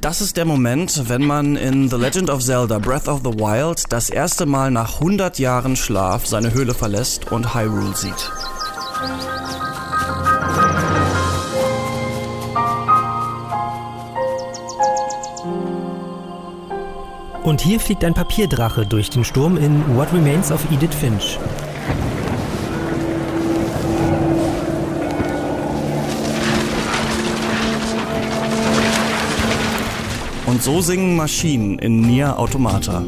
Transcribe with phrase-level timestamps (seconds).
[0.00, 3.84] Das ist der Moment, wenn man in The Legend of Zelda Breath of the Wild
[3.90, 8.30] das erste Mal nach 100 Jahren Schlaf seine Höhle verlässt und Hyrule sieht.
[17.42, 21.38] Und hier fliegt ein Papierdrache durch den Sturm in What Remains of Edith Finch.
[30.54, 33.04] Und so singen Maschinen in Nier Automata.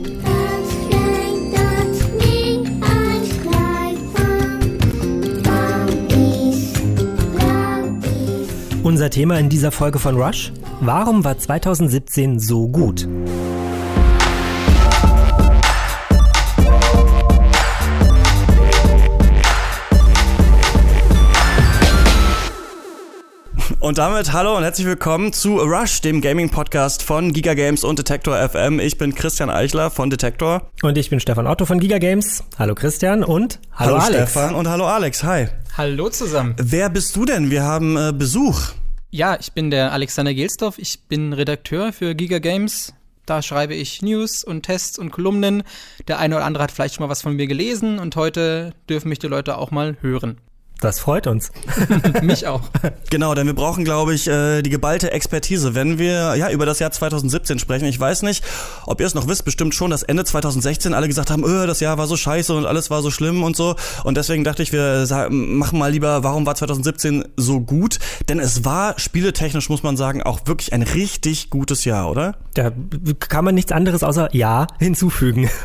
[8.82, 10.52] Unser Thema in dieser Folge von Rush?
[10.80, 13.06] Warum war 2017 so gut?
[23.86, 28.36] Und damit hallo und herzlich willkommen zu Rush, dem Gaming-Podcast von Giga Games und Detektor
[28.36, 28.80] FM.
[28.80, 30.72] Ich bin Christian Eichler von Detektor.
[30.82, 32.42] Und ich bin Stefan Otto von Giga Games.
[32.58, 34.32] Hallo Christian und hallo, hallo Alex.
[34.32, 35.22] Stefan und hallo Alex.
[35.22, 35.46] Hi.
[35.76, 36.56] Hallo zusammen.
[36.60, 37.52] Wer bist du denn?
[37.52, 38.72] Wir haben äh, Besuch.
[39.12, 40.80] Ja, ich bin der Alexander Gelsdorf.
[40.80, 42.92] Ich bin Redakteur für Giga Games.
[43.24, 45.62] Da schreibe ich News und Tests und Kolumnen.
[46.08, 49.10] Der eine oder andere hat vielleicht schon mal was von mir gelesen und heute dürfen
[49.10, 50.40] mich die Leute auch mal hören.
[50.80, 51.50] Das freut uns.
[52.22, 52.60] Mich auch.
[53.08, 56.80] Genau, denn wir brauchen, glaube ich, äh, die geballte Expertise, wenn wir ja über das
[56.80, 57.86] Jahr 2017 sprechen.
[57.86, 58.44] Ich weiß nicht,
[58.84, 61.80] ob ihr es noch wisst, bestimmt schon, dass Ende 2016 alle gesagt haben, öh, das
[61.80, 63.74] Jahr war so scheiße und alles war so schlimm und so.
[64.04, 67.98] Und deswegen dachte ich, wir machen mal lieber, warum war 2017 so gut?
[68.28, 72.36] Denn es war spieletechnisch, muss man sagen, auch wirklich ein richtig gutes Jahr, oder?
[72.52, 72.70] Da
[73.18, 75.48] kann man nichts anderes außer Ja hinzufügen.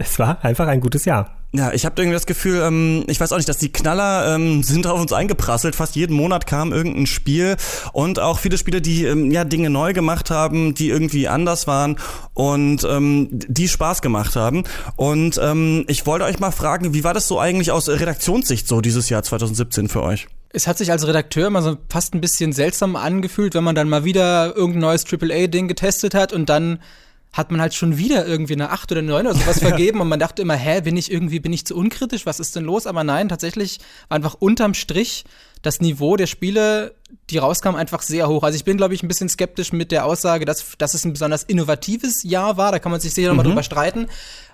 [0.00, 1.37] Es war einfach ein gutes Jahr.
[1.54, 4.62] Ja, ich habe irgendwie das Gefühl, ähm, ich weiß auch nicht, dass die Knaller ähm,
[4.62, 5.74] sind auf uns eingeprasselt.
[5.74, 7.56] Fast jeden Monat kam irgendein Spiel
[7.94, 11.96] und auch viele Spiele, die ähm, ja Dinge neu gemacht haben, die irgendwie anders waren
[12.34, 14.64] und ähm, die Spaß gemacht haben.
[14.96, 18.82] Und ähm, ich wollte euch mal fragen, wie war das so eigentlich aus Redaktionssicht so
[18.82, 20.26] dieses Jahr 2017 für euch?
[20.50, 23.88] Es hat sich als Redakteur immer so fast ein bisschen seltsam angefühlt, wenn man dann
[23.88, 26.80] mal wieder irgendein neues AAA-Ding getestet hat und dann
[27.32, 30.08] hat man halt schon wieder irgendwie eine 8 oder eine 9 oder sowas vergeben und
[30.08, 32.86] man dachte immer, hä, bin ich irgendwie, bin ich zu unkritisch, was ist denn los?
[32.86, 33.78] Aber nein, tatsächlich
[34.08, 35.24] war einfach unterm Strich
[35.62, 36.94] das Niveau der Spiele,
[37.30, 38.42] die rauskamen, einfach sehr hoch.
[38.42, 41.12] Also ich bin, glaube ich, ein bisschen skeptisch mit der Aussage, dass, dass es ein
[41.12, 42.70] besonders innovatives Jahr war.
[42.70, 43.50] Da kann man sich sicher nochmal mhm.
[43.50, 44.06] drüber streiten.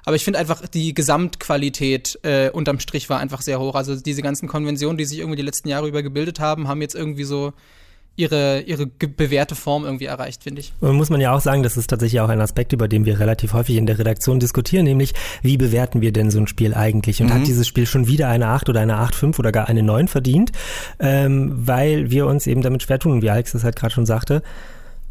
[0.05, 3.75] Aber ich finde einfach, die Gesamtqualität äh, unterm Strich war einfach sehr hoch.
[3.75, 6.95] Also diese ganzen Konventionen, die sich irgendwie die letzten Jahre über gebildet haben, haben jetzt
[6.95, 7.53] irgendwie so
[8.17, 10.73] ihre, ihre bewährte Form irgendwie erreicht, finde ich.
[10.81, 13.19] Und muss man ja auch sagen, das ist tatsächlich auch ein Aspekt, über den wir
[13.19, 17.21] relativ häufig in der Redaktion diskutieren, nämlich wie bewerten wir denn so ein Spiel eigentlich?
[17.21, 17.35] Und mhm.
[17.35, 20.53] hat dieses Spiel schon wieder eine 8 oder eine 8,5 oder gar eine 9 verdient?
[21.01, 24.43] Ähm, weil wir uns eben damit schwer tun, wie Alex das halt gerade schon sagte.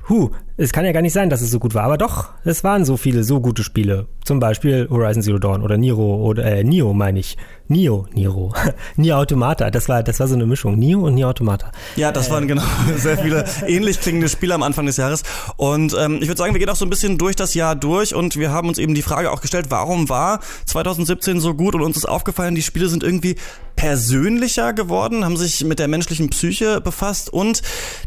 [0.10, 2.64] Huh, es kann ja gar nicht sein, dass es so gut war, aber doch, es
[2.64, 4.08] waren so viele so gute Spiele.
[4.24, 7.38] Zum Beispiel Horizon Zero Dawn oder Niro oder äh, Nio meine ich.
[7.68, 8.54] Nio, Niro.
[8.96, 10.78] Nio Automata, das war, das war so eine Mischung.
[10.78, 11.72] Nio und Nio Automata.
[11.96, 12.64] Ja, das waren genau
[12.98, 15.24] sehr viele ähnlich klingende Spiele am Anfang des Jahres.
[15.58, 18.14] Und ähm, ich würde sagen, wir gehen auch so ein bisschen durch das Jahr durch
[18.14, 21.74] und wir haben uns eben die Frage auch gestellt, warum war 2017 so gut?
[21.74, 23.36] Und uns ist aufgefallen, die Spiele sind irgendwie
[23.76, 27.62] persönlicher geworden, haben sich mit der menschlichen Psyche befasst und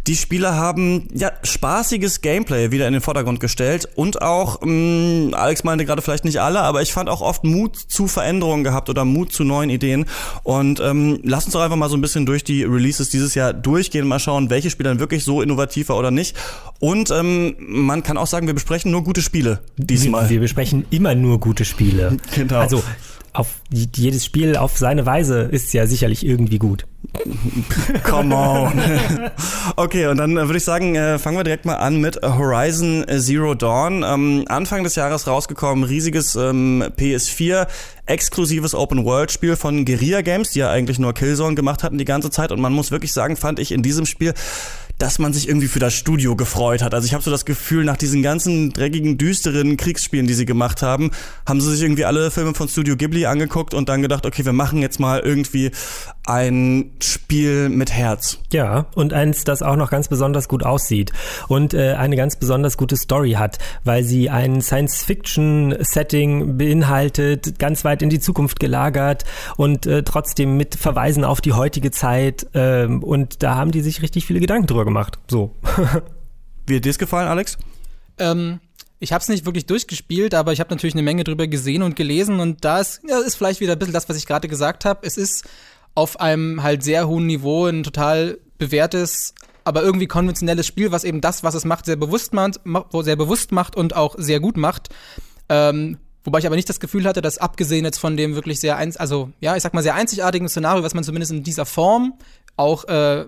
[0.07, 5.31] die Spieler haben ja spaßiges Game Gameplay wieder in den Vordergrund gestellt und auch, mh,
[5.31, 8.63] mm, Alex meinte gerade vielleicht nicht alle, aber ich fand auch oft Mut zu Veränderungen
[8.63, 10.05] gehabt oder Mut zu neuen Ideen.
[10.43, 13.55] Und ähm, lass uns doch einfach mal so ein bisschen durch die Releases dieses Jahr
[13.55, 16.37] durchgehen, mal schauen, welche Spiele dann wirklich so innovativ war oder nicht.
[16.79, 20.25] Und ähm, man kann auch sagen, wir besprechen nur gute Spiele diesmal.
[20.25, 22.19] Wir, wir besprechen immer nur gute Spiele.
[22.35, 22.59] Genau.
[22.59, 22.83] Also
[23.37, 26.87] auf jedes Spiel auf seine Weise ist ja sicherlich irgendwie gut.
[28.05, 28.73] Come on.
[29.77, 33.05] okay, und dann äh, würde ich sagen, äh, fangen wir direkt mal an mit Horizon
[33.19, 34.03] Zero Dawn.
[34.03, 37.67] Ähm, Anfang des Jahres rausgekommen, riesiges ähm, PS4
[38.07, 42.53] exklusives Open-World-Spiel von Guerilla Games, die ja eigentlich nur Killzone gemacht hatten die ganze Zeit.
[42.53, 44.33] Und man muss wirklich sagen, fand ich in diesem Spiel
[44.99, 46.95] dass man sich irgendwie für das Studio gefreut hat.
[46.95, 50.83] Also ich habe so das Gefühl, nach diesen ganzen dreckigen, düsteren Kriegsspielen, die sie gemacht
[50.83, 51.11] haben,
[51.47, 54.53] haben sie sich irgendwie alle Filme von Studio Ghibli angeguckt und dann gedacht, okay, wir
[54.53, 55.71] machen jetzt mal irgendwie
[56.27, 58.39] ein Spiel mit Herz.
[58.53, 61.13] Ja, und eins, das auch noch ganz besonders gut aussieht
[61.49, 68.03] und äh, eine ganz besonders gute Story hat, weil sie ein Science-Fiction-Setting beinhaltet, ganz weit
[68.03, 69.25] in die Zukunft gelagert
[69.57, 72.47] und äh, trotzdem mit Verweisen auf die heutige Zeit.
[72.55, 75.19] Äh, und da haben die sich richtig viele Gedanken drüber gemacht.
[75.31, 75.55] So.
[76.67, 77.59] Wie hat dir das gefallen, Alex?
[78.19, 78.61] Ähm,
[78.99, 81.97] ich habe es nicht wirklich durchgespielt, aber ich habe natürlich eine Menge drüber gesehen und
[81.97, 84.87] gelesen und da ist, ja, ist vielleicht wieder ein bisschen das, was ich gerade gesagt
[84.87, 85.07] habe.
[85.07, 85.45] Es ist
[85.95, 89.35] auf einem halt sehr hohen Niveau ein total bewährtes
[89.67, 92.61] aber irgendwie konventionelles Spiel, was eben das, was es macht, sehr bewusst macht,
[92.93, 94.91] sehr bewusst macht und auch sehr gut macht.
[95.49, 98.77] Ähm, Wobei ich aber nicht das Gefühl hatte, dass abgesehen jetzt von dem wirklich sehr,
[98.77, 102.15] ein, also ja, ich sag mal sehr einzigartigen Szenario, was man zumindest in dieser Form
[102.57, 103.27] auch äh,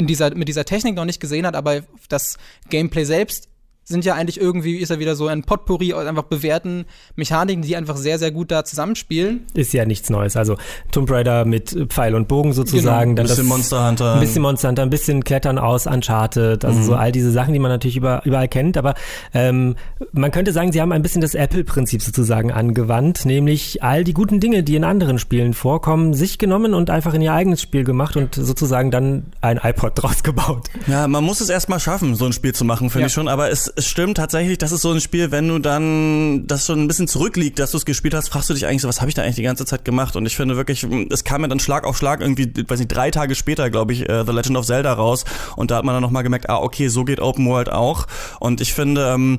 [0.00, 2.38] in dieser, mit dieser Technik noch nicht gesehen hat, aber das
[2.70, 3.49] Gameplay selbst
[3.90, 7.76] sind ja eigentlich irgendwie, ist ja wieder so ein Potpourri aus einfach bewährten Mechaniken, die
[7.76, 9.44] einfach sehr, sehr gut da zusammenspielen.
[9.54, 10.36] Ist ja nichts Neues.
[10.36, 10.56] Also
[10.92, 13.16] Tomb Raider mit Pfeil und Bogen sozusagen.
[13.16, 13.22] Genau.
[13.22, 14.14] Ein bisschen das, Monster Hunter.
[14.14, 16.64] Ein bisschen Monster Hunter, ein bisschen Klettern aus Uncharted.
[16.64, 16.84] Also mhm.
[16.84, 18.76] so all diese Sachen, die man natürlich über, überall kennt.
[18.76, 18.94] Aber
[19.34, 19.74] ähm,
[20.12, 23.26] man könnte sagen, sie haben ein bisschen das Apple-Prinzip sozusagen angewandt.
[23.26, 27.22] Nämlich all die guten Dinge, die in anderen Spielen vorkommen, sich genommen und einfach in
[27.22, 30.68] ihr eigenes Spiel gemacht und sozusagen dann ein iPod draus gebaut.
[30.86, 33.06] Ja, man muss es erstmal schaffen, so ein Spiel zu machen, finde ja.
[33.08, 33.28] ich schon.
[33.28, 36.82] Aber es es stimmt tatsächlich, das ist so ein Spiel, wenn du dann das schon
[36.82, 39.08] ein bisschen zurückliegt, dass du es gespielt hast, fragst du dich eigentlich so, was habe
[39.08, 40.16] ich da eigentlich die ganze Zeit gemacht?
[40.16, 43.10] Und ich finde wirklich, es kam mir dann Schlag auf Schlag irgendwie, weiß nicht, drei
[43.10, 45.24] Tage später, glaube ich, uh, The Legend of Zelda raus.
[45.56, 48.06] Und da hat man dann nochmal gemerkt, ah, okay, so geht Open World auch.
[48.38, 49.38] Und ich finde, ähm,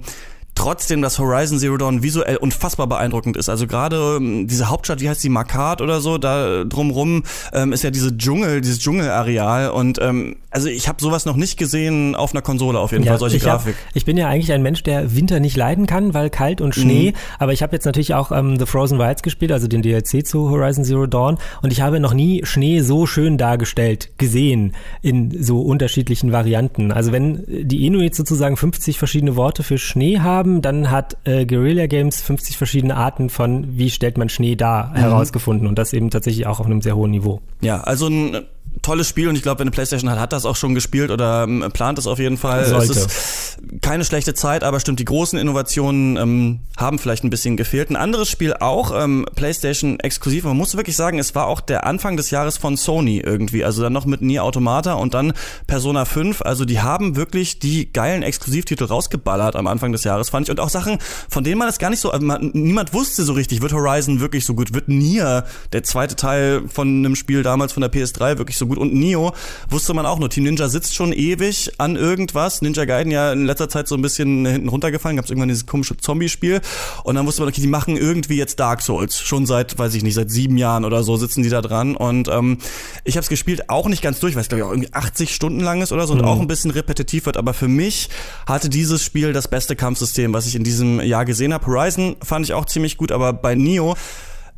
[0.55, 3.49] trotzdem, dass Horizon Zero Dawn visuell unfassbar beeindruckend ist.
[3.49, 7.83] Also gerade ähm, diese Hauptstadt, wie heißt die, Makart oder so, da drumrum ähm, ist
[7.83, 12.33] ja diese Dschungel, dieses Dschungelareal und ähm, also ich habe sowas noch nicht gesehen auf
[12.33, 13.75] einer Konsole auf jeden ja, Fall, solche ich Grafik.
[13.75, 16.75] Hab, ich bin ja eigentlich ein Mensch, der Winter nicht leiden kann, weil kalt und
[16.75, 17.17] Schnee, mhm.
[17.39, 20.49] aber ich habe jetzt natürlich auch ähm, The Frozen Wilds gespielt, also den DLC zu
[20.49, 25.61] Horizon Zero Dawn und ich habe noch nie Schnee so schön dargestellt gesehen in so
[25.61, 26.91] unterschiedlichen Varianten.
[26.91, 31.45] Also wenn die Inuit sozusagen 50 verschiedene Worte für Schnee haben, haben, dann hat äh,
[31.45, 34.95] Guerilla Games 50 verschiedene Arten von, wie stellt man Schnee dar, mhm.
[34.95, 37.41] herausgefunden und das eben tatsächlich auch auf einem sehr hohen Niveau.
[37.61, 38.45] Ja, also ein
[38.81, 41.43] tolles Spiel und ich glaube, wenn eine PlayStation hat, hat das auch schon gespielt oder
[41.43, 42.65] ähm, plant es auf jeden Fall.
[42.65, 42.91] Sollte.
[42.91, 47.57] Es ist keine schlechte Zeit, aber stimmt, die großen Innovationen ähm, haben vielleicht ein bisschen
[47.57, 47.89] gefehlt.
[47.89, 50.45] Ein anderes Spiel auch, ähm, PlayStation exklusiv.
[50.45, 53.63] Man muss wirklich sagen, es war auch der Anfang des Jahres von Sony irgendwie.
[53.63, 55.33] Also dann noch mit Nier Automata und dann
[55.67, 56.41] Persona 5.
[56.41, 60.51] Also die haben wirklich die geilen Exklusivtitel rausgeballert am Anfang des Jahres, fand ich.
[60.51, 60.97] Und auch Sachen,
[61.29, 64.45] von denen man das gar nicht so, man, niemand wusste so richtig, wird Horizon wirklich
[64.45, 64.73] so gut?
[64.73, 68.77] Wird Nier, der zweite Teil von einem Spiel damals von der PS3, wirklich so gut?
[68.77, 69.33] Und Nio
[69.69, 70.29] wusste man auch nur.
[70.29, 72.61] Team Ninja sitzt schon ewig an irgendwas.
[72.61, 75.15] Ninja Gaiden ja in letzter Zeit so ein bisschen hinten runtergefallen.
[75.15, 76.61] Gab es irgendwann dieses komische Zombie-Spiel.
[77.03, 79.19] Und dann wusste man, okay, die machen irgendwie jetzt Dark Souls.
[79.19, 81.95] Schon seit, weiß ich nicht, seit sieben Jahren oder so sitzen die da dran.
[81.95, 82.57] Und ähm,
[83.03, 85.33] ich habe es gespielt, auch nicht ganz durch, weil es glaube ich auch irgendwie 80
[85.33, 86.25] Stunden lang ist oder so und mhm.
[86.25, 87.37] auch ein bisschen repetitiv wird.
[87.37, 88.09] Aber für mich
[88.45, 91.65] hatte dieses Spiel das beste Kampfsystem, was ich in diesem Jahr gesehen habe.
[91.65, 93.95] Horizon fand ich auch ziemlich gut, aber bei Nio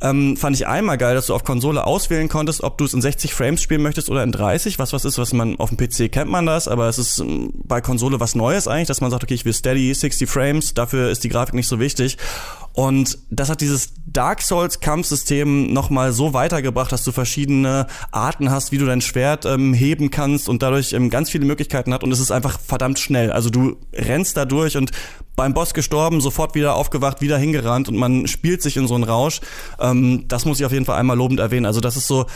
[0.00, 3.02] ähm, fand ich einmal geil, dass du auf Konsole auswählen konntest, ob du es in
[3.02, 6.10] 60 Frames spielen möchtest oder in 30, was was ist, was man auf dem PC
[6.10, 9.24] kennt man das, aber es ist ähm, bei Konsole was Neues eigentlich, dass man sagt,
[9.24, 12.18] okay, ich will steady 60 Frames, dafür ist die Grafik nicht so wichtig.
[12.74, 18.72] Und das hat dieses Dark Souls Kampfsystem nochmal so weitergebracht, dass du verschiedene Arten hast,
[18.72, 22.02] wie du dein Schwert ähm, heben kannst und dadurch ähm, ganz viele Möglichkeiten hat.
[22.02, 23.30] Und es ist einfach verdammt schnell.
[23.30, 24.90] Also du rennst da durch und
[25.36, 29.04] beim Boss gestorben, sofort wieder aufgewacht, wieder hingerannt und man spielt sich in so einen
[29.04, 29.40] Rausch.
[29.78, 31.66] Ähm, das muss ich auf jeden Fall einmal lobend erwähnen.
[31.66, 32.26] Also das ist so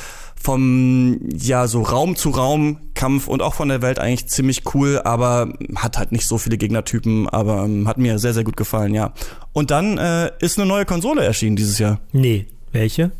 [0.40, 5.00] vom ja so Raum zu Raum Kampf und auch von der Welt eigentlich ziemlich cool,
[5.04, 8.94] aber hat halt nicht so viele Gegnertypen, aber ähm, hat mir sehr sehr gut gefallen,
[8.94, 9.12] ja.
[9.52, 12.00] Und dann äh, ist eine neue Konsole erschienen dieses Jahr.
[12.12, 13.10] Nee, welche?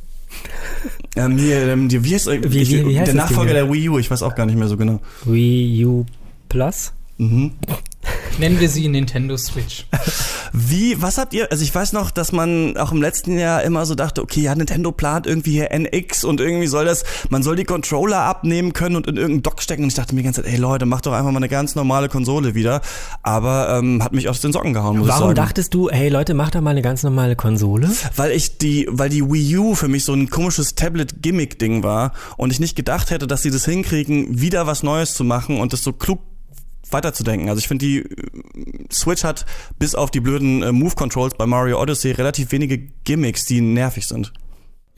[1.17, 3.99] ähm, hier, ähm, die, wie heißt, wie, wie, wie heißt der Nachfolger der Wii U,
[3.99, 5.01] ich weiß auch gar nicht mehr so genau.
[5.25, 6.05] Wii U
[6.49, 6.93] Plus?
[7.19, 7.53] Mhm.
[8.39, 9.87] Nennen wir sie Nintendo Switch.
[10.53, 13.85] Wie, was habt ihr, also ich weiß noch, dass man auch im letzten Jahr immer
[13.85, 17.57] so dachte, okay, ja, Nintendo plant irgendwie hier NX und irgendwie soll das, man soll
[17.57, 20.43] die Controller abnehmen können und in irgendeinen Dock stecken und ich dachte mir die ganze
[20.43, 22.81] Zeit, ey Leute, macht doch einfach mal eine ganz normale Konsole wieder.
[23.23, 25.47] Aber ähm, hat mich aus den Socken gehauen, muss Warum ich sagen.
[25.47, 27.91] dachtest du, hey Leute, macht doch mal eine ganz normale Konsole?
[28.17, 32.53] Weil ich die, weil die Wii U für mich so ein komisches Tablet-Gimmick-Ding war und
[32.53, 35.83] ich nicht gedacht hätte, dass sie das hinkriegen, wieder was Neues zu machen und das
[35.83, 36.21] so klug
[36.93, 37.49] weiterzudenken.
[37.49, 38.07] Also ich finde, die äh,
[38.91, 39.47] Switch hat
[39.79, 44.07] bis auf die blöden äh, Move Controls bei Mario Odyssey relativ wenige Gimmicks, die nervig
[44.07, 44.33] sind.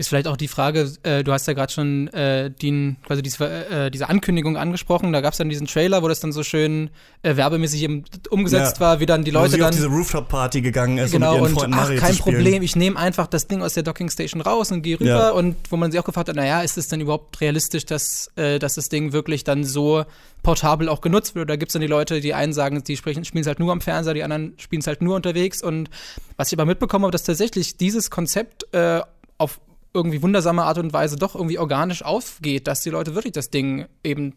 [0.00, 3.44] Ist vielleicht auch die Frage, äh, du hast ja gerade schon äh, den, quasi diese,
[3.44, 6.88] äh, diese Ankündigung angesprochen, da gab es dann diesen Trailer, wo das dann so schön
[7.22, 7.86] äh, werbemäßig
[8.30, 8.80] umgesetzt ja.
[8.80, 11.94] war, wie dann die Leute dann auf diese Rooftop-Party gegangen ist genau, und Freunden ach,
[11.96, 15.30] kein Problem, ich nehme einfach das Ding aus der Docking-Station raus und gehe rüber ja.
[15.32, 18.58] und wo man sich auch gefragt hat, naja, ist es denn überhaupt realistisch, dass, äh,
[18.58, 20.06] dass das Ding wirklich dann so
[20.42, 21.44] portabel auch genutzt wird?
[21.44, 23.82] Oder gibt es dann die Leute, die einen sagen, die spielen es halt nur am
[23.82, 25.90] Fernseher, die anderen spielen es halt nur unterwegs und
[26.38, 29.02] was ich aber mitbekommen habe, dass tatsächlich dieses Konzept äh,
[29.36, 29.60] auf
[29.92, 33.86] irgendwie wundersame Art und Weise doch irgendwie organisch aufgeht, dass die Leute wirklich das Ding
[34.04, 34.34] eben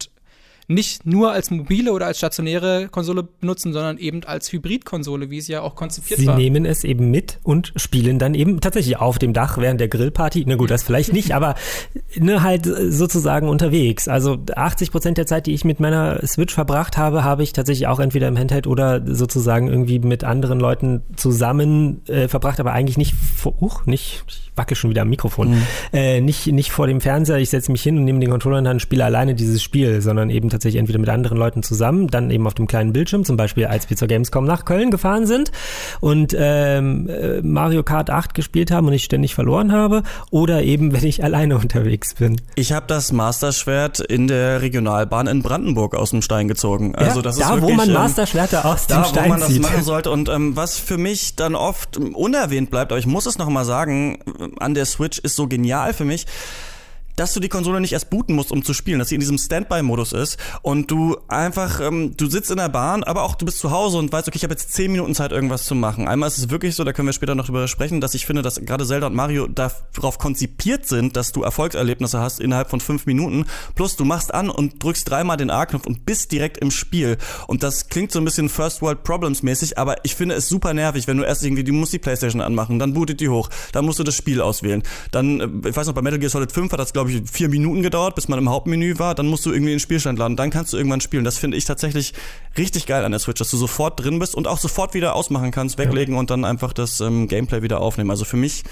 [0.66, 5.48] nicht nur als mobile oder als stationäre Konsole benutzen, sondern eben als Hybridkonsole, wie es
[5.48, 6.36] ja auch konzipiert Sie war.
[6.36, 9.88] Sie nehmen es eben mit und spielen dann eben tatsächlich auf dem Dach während der
[9.88, 10.44] Grillparty.
[10.46, 11.54] Na gut, das vielleicht nicht, aber
[12.18, 14.08] ne, halt sozusagen unterwegs.
[14.08, 17.86] Also 80 Prozent der Zeit, die ich mit meiner Switch verbracht habe, habe ich tatsächlich
[17.86, 22.96] auch entweder im Handheld oder sozusagen irgendwie mit anderen Leuten zusammen äh, verbracht, aber eigentlich
[22.96, 25.62] nicht vor, uh, nicht, ich wackel schon wieder am Mikrofon, mhm.
[25.92, 28.64] äh, nicht, nicht vor dem Fernseher, ich setze mich hin und nehme den Controller in
[28.64, 32.08] der Hand und spiele alleine dieses Spiel, sondern eben tatsächlich entweder mit anderen Leuten zusammen,
[32.08, 35.26] dann eben auf dem kleinen Bildschirm, zum Beispiel als wir zur Gamescom nach Köln gefahren
[35.26, 35.50] sind
[36.00, 40.92] und ähm, äh, Mario Kart 8 gespielt haben und ich ständig verloren habe, oder eben,
[40.94, 42.40] wenn ich alleine unterwegs bin.
[42.54, 46.94] Ich habe das Masterschwert in der Regionalbahn in Brandenburg aus dem Stein gezogen.
[46.94, 49.28] Also ja, das da, ist wirklich, wo man ähm, Masterschwerter aus da, dem Stein wo
[49.30, 49.62] man zieht.
[49.62, 53.26] das machen sollte und ähm, was für mich dann oft unerwähnt bleibt, aber ich muss
[53.26, 54.18] es noch mal sagen,
[54.58, 56.26] an der Switch ist so genial für mich,
[57.16, 59.38] dass du die Konsole nicht erst booten musst, um zu spielen, dass sie in diesem
[59.38, 63.58] Standby-Modus ist und du einfach, ähm, du sitzt in der Bahn, aber auch du bist
[63.58, 66.08] zu Hause und weißt, okay, ich habe jetzt zehn Minuten Zeit, irgendwas zu machen.
[66.08, 68.42] Einmal ist es wirklich so, da können wir später noch drüber sprechen, dass ich finde,
[68.42, 73.06] dass gerade Zelda und Mario darauf konzipiert sind, dass du Erfolgserlebnisse hast innerhalb von fünf
[73.06, 73.46] Minuten.
[73.74, 77.16] Plus du machst an und drückst dreimal den A-Knopf und bist direkt im Spiel.
[77.46, 80.74] Und das klingt so ein bisschen First World Problems mäßig, aber ich finde es super
[80.74, 83.84] nervig, wenn du erst irgendwie, du musst die Playstation anmachen, dann bootet die hoch, dann
[83.84, 84.82] musst du das Spiel auswählen.
[85.10, 87.48] Dann, äh, ich weiß noch, bei Metal Gear Solid 5 hat das, glaube ich, vier
[87.48, 89.14] Minuten gedauert, bis man im Hauptmenü war.
[89.14, 90.36] Dann musst du irgendwie den Spielstand laden.
[90.36, 91.24] Dann kannst du irgendwann spielen.
[91.24, 92.14] Das finde ich tatsächlich
[92.56, 95.50] richtig geil an der Switch, dass du sofort drin bist und auch sofort wieder ausmachen
[95.50, 96.20] kannst, weglegen ja.
[96.20, 98.10] und dann einfach das ähm, Gameplay wieder aufnehmen.
[98.10, 98.64] Also für mich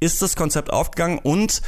[0.00, 1.62] ist das Konzept aufgegangen und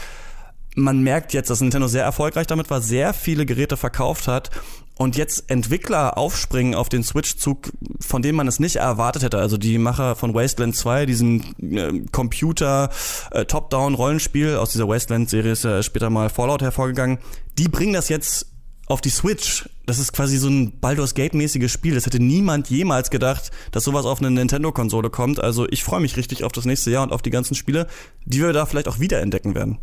[0.75, 4.50] man merkt jetzt, dass Nintendo sehr erfolgreich damit war, sehr viele Geräte verkauft hat
[4.99, 9.38] und jetzt Entwickler aufspringen auf den Switch-Zug, von denen man es nicht erwartet hätte.
[9.38, 12.90] Also die Macher von Wasteland 2, diesen äh, Computer
[13.31, 17.19] äh, aus dieser Wasteland-Serie ist ja später mal Fallout hervorgegangen,
[17.59, 18.47] die bringen das jetzt
[18.87, 19.69] auf die Switch.
[19.88, 21.95] Das ist quasi so ein Baldur's Gate-mäßiges Spiel.
[21.95, 25.42] Das hätte niemand jemals gedacht, dass sowas auf eine Nintendo-Konsole kommt.
[25.42, 27.87] Also ich freue mich richtig auf das nächste Jahr und auf die ganzen Spiele,
[28.26, 29.78] die wir da vielleicht auch wiederentdecken werden.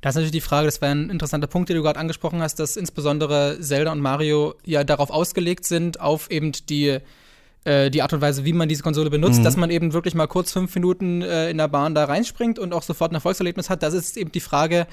[0.00, 2.54] Das ist natürlich die Frage, das wäre ein interessanter Punkt, den du gerade angesprochen hast,
[2.58, 6.98] dass insbesondere Zelda und Mario ja darauf ausgelegt sind, auf eben die
[7.64, 9.44] äh, die Art und Weise, wie man diese Konsole benutzt, mhm.
[9.44, 12.72] dass man eben wirklich mal kurz fünf Minuten äh, in der Bahn da reinspringt und
[12.72, 13.82] auch sofort ein Erfolgserlebnis hat.
[13.82, 14.86] Das ist eben die Frage,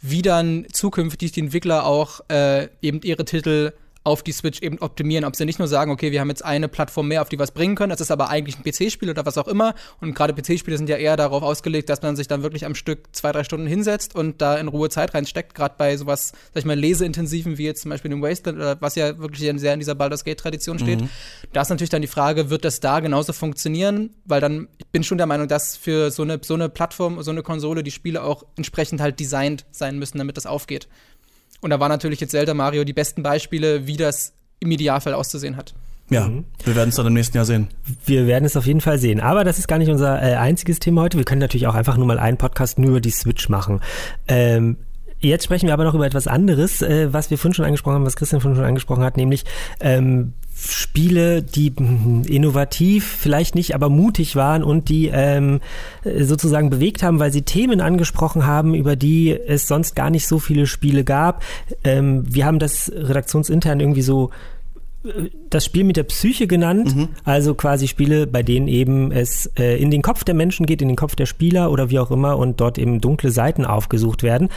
[0.00, 3.72] wie dann zukünftig die Entwickler auch äh, eben ihre Titel
[4.04, 5.24] auf die Switch eben optimieren.
[5.24, 7.50] Ob sie nicht nur sagen, okay, wir haben jetzt eine Plattform mehr, auf die was
[7.50, 9.74] bringen können, das ist aber eigentlich ein PC-Spiel oder was auch immer.
[10.00, 13.08] Und gerade PC-Spiele sind ja eher darauf ausgelegt, dass man sich dann wirklich am Stück
[13.12, 15.54] zwei, drei Stunden hinsetzt und da in Ruhe Zeit reinsteckt.
[15.54, 18.94] Gerade bei sowas, sag ich mal, leseintensiven wie jetzt zum Beispiel dem Wasteland oder was
[18.94, 21.00] ja wirklich sehr in dieser Baldur's Gate-Tradition steht.
[21.00, 21.08] Mhm.
[21.54, 24.10] Da ist natürlich dann die Frage, wird das da genauso funktionieren?
[24.26, 27.30] Weil dann, ich bin schon der Meinung, dass für so eine, so eine Plattform, so
[27.30, 30.88] eine Konsole die Spiele auch entsprechend halt designt sein müssen, damit das aufgeht.
[31.64, 35.56] Und da waren natürlich jetzt Zelda Mario die besten Beispiele, wie das im Idealfall auszusehen
[35.56, 35.72] hat.
[36.10, 36.44] Ja, mhm.
[36.62, 37.68] wir werden es dann im nächsten Jahr sehen.
[38.04, 39.18] Wir werden es auf jeden Fall sehen.
[39.18, 41.16] Aber das ist gar nicht unser äh, einziges Thema heute.
[41.16, 43.80] Wir können natürlich auch einfach nur mal einen Podcast nur über die Switch machen.
[44.28, 44.76] Ähm,
[45.20, 48.04] Jetzt sprechen wir aber noch über etwas anderes, äh, was wir vorhin schon angesprochen haben,
[48.04, 49.44] was Christian vorhin schon angesprochen hat, nämlich
[49.80, 50.34] ähm,
[50.72, 51.72] Spiele, die
[52.26, 55.60] innovativ, vielleicht nicht, aber mutig waren und die ähm,
[56.04, 60.38] sozusagen bewegt haben, weil sie Themen angesprochen haben, über die es sonst gar nicht so
[60.38, 61.42] viele Spiele gab.
[61.82, 64.30] Ähm, wir haben das redaktionsintern irgendwie so
[65.04, 67.08] äh, das Spiel mit der Psyche genannt, mhm.
[67.24, 70.88] also quasi Spiele, bei denen eben es äh, in den Kopf der Menschen geht, in
[70.88, 74.48] den Kopf der Spieler oder wie auch immer und dort eben dunkle Seiten aufgesucht werden.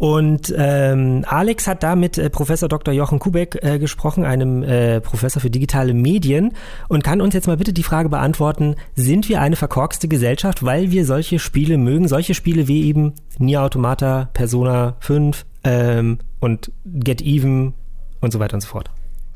[0.00, 2.94] Und ähm, Alex hat da mit äh, Professor Dr.
[2.94, 6.54] Jochen Kubeck äh, gesprochen, einem äh, Professor für digitale Medien,
[6.88, 10.90] und kann uns jetzt mal bitte die Frage beantworten, sind wir eine verkorkste Gesellschaft, weil
[10.90, 17.20] wir solche Spiele mögen, solche Spiele wie eben Nier Automata, Persona 5 ähm, und Get
[17.20, 17.74] Even
[18.22, 18.90] und so weiter und so fort.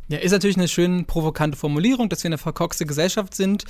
[0.09, 3.64] Ja, ist natürlich eine schön provokante Formulierung, dass wir eine verkorkste Gesellschaft sind.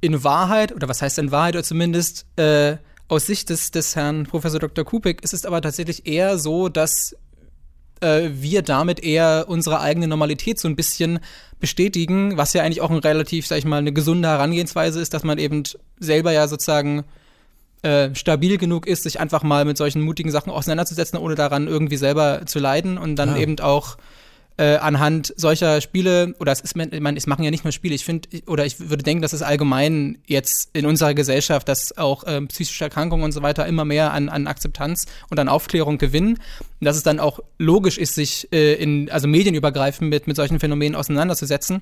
[0.00, 4.24] In Wahrheit, oder was heißt in Wahrheit, oder zumindest äh, aus Sicht des, des Herrn
[4.24, 4.84] Professor Dr.
[4.84, 7.16] Kupik ist es aber tatsächlich eher so, dass
[8.00, 11.20] äh, wir damit eher unsere eigene Normalität so ein bisschen
[11.58, 15.24] bestätigen, was ja eigentlich auch ein relativ, sag ich mal, eine gesunde Herangehensweise ist, dass
[15.24, 15.64] man eben
[15.98, 17.04] selber ja sozusagen
[17.82, 21.96] äh, stabil genug ist, sich einfach mal mit solchen mutigen Sachen auseinanderzusetzen, ohne daran irgendwie
[21.96, 23.36] selber zu leiden und dann ja.
[23.38, 23.96] eben auch
[24.58, 27.94] äh, anhand solcher Spiele, oder es ist, ich meine, es machen ja nicht nur Spiele,
[27.94, 32.24] ich finde, oder ich würde denken, dass es allgemein jetzt in unserer Gesellschaft, dass auch
[32.24, 36.38] äh, psychische Erkrankungen und so weiter immer mehr an, an Akzeptanz und an Aufklärung gewinnen.
[36.80, 40.58] Und dass es dann auch logisch ist, sich äh, in, also medienübergreifend mit, mit solchen
[40.58, 41.80] Phänomenen auseinanderzusetzen.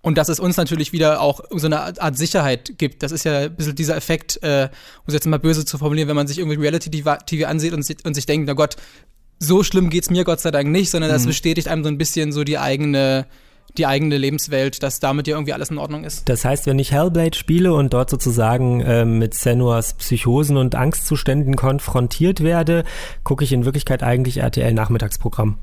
[0.00, 3.02] Und dass es uns natürlich wieder auch so eine Art Sicherheit gibt.
[3.02, 6.08] Das ist ja ein bisschen dieser Effekt, äh, um es jetzt mal böse zu formulieren,
[6.08, 8.76] wenn man sich irgendwie Reality-TV ansieht und, und sich denkt, na Gott,
[9.38, 11.28] so schlimm geht's mir Gott sei Dank nicht, sondern das mhm.
[11.28, 13.26] bestätigt einem so ein bisschen so die eigene
[13.76, 16.28] die eigene Lebenswelt, dass damit ja irgendwie alles in Ordnung ist.
[16.28, 21.56] Das heißt, wenn ich Hellblade spiele und dort sozusagen äh, mit Senuas Psychosen und Angstzuständen
[21.56, 22.84] konfrontiert werde,
[23.24, 25.58] gucke ich in Wirklichkeit eigentlich RTL Nachmittagsprogramm.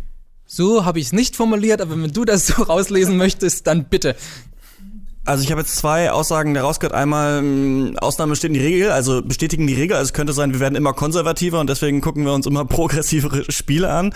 [0.46, 4.15] So habe ich es nicht formuliert, aber wenn du das so rauslesen möchtest, dann bitte.
[5.25, 6.94] Also ich habe jetzt zwei Aussagen daraus gehört.
[6.94, 9.96] Einmal ähm, Ausnahme steht in die Regel, also bestätigen die Regel.
[9.96, 13.50] Also es könnte sein, wir werden immer konservativer und deswegen gucken wir uns immer progressivere
[13.50, 14.13] Spiele an.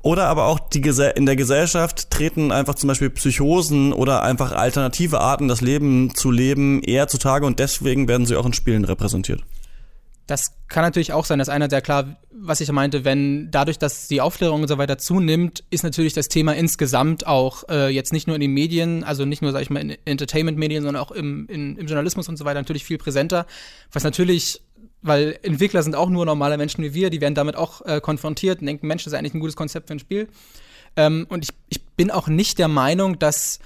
[0.00, 5.20] Oder aber auch die in der Gesellschaft treten einfach zum Beispiel Psychosen oder einfach alternative
[5.20, 9.42] Arten, das Leben zu leben, eher zutage und deswegen werden sie auch in Spielen repräsentiert.
[10.26, 14.08] Das kann natürlich auch sein, dass einer der klar, was ich meinte, wenn dadurch, dass
[14.08, 18.26] die Aufklärung und so weiter zunimmt, ist natürlich das Thema insgesamt auch äh, jetzt nicht
[18.26, 21.46] nur in den Medien, also nicht nur, sag ich mal, in Entertainment-Medien, sondern auch im,
[21.48, 23.46] in, im Journalismus und so weiter natürlich viel präsenter.
[23.92, 24.62] Was natürlich,
[25.02, 28.60] weil Entwickler sind auch nur normale Menschen wie wir, die werden damit auch äh, konfrontiert
[28.60, 30.28] und denken, Mensch, das ist eigentlich ein gutes Konzept für ein Spiel.
[30.96, 33.60] Ähm, und ich, ich bin auch nicht der Meinung, dass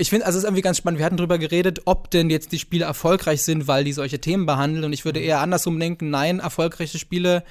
[0.00, 0.98] ich finde, also es ist irgendwie ganz spannend.
[0.98, 4.46] Wir hatten drüber geredet, ob denn jetzt die Spiele erfolgreich sind, weil die solche Themen
[4.46, 4.84] behandeln.
[4.84, 7.42] Und ich würde eher andersrum denken, nein, erfolgreiche Spiele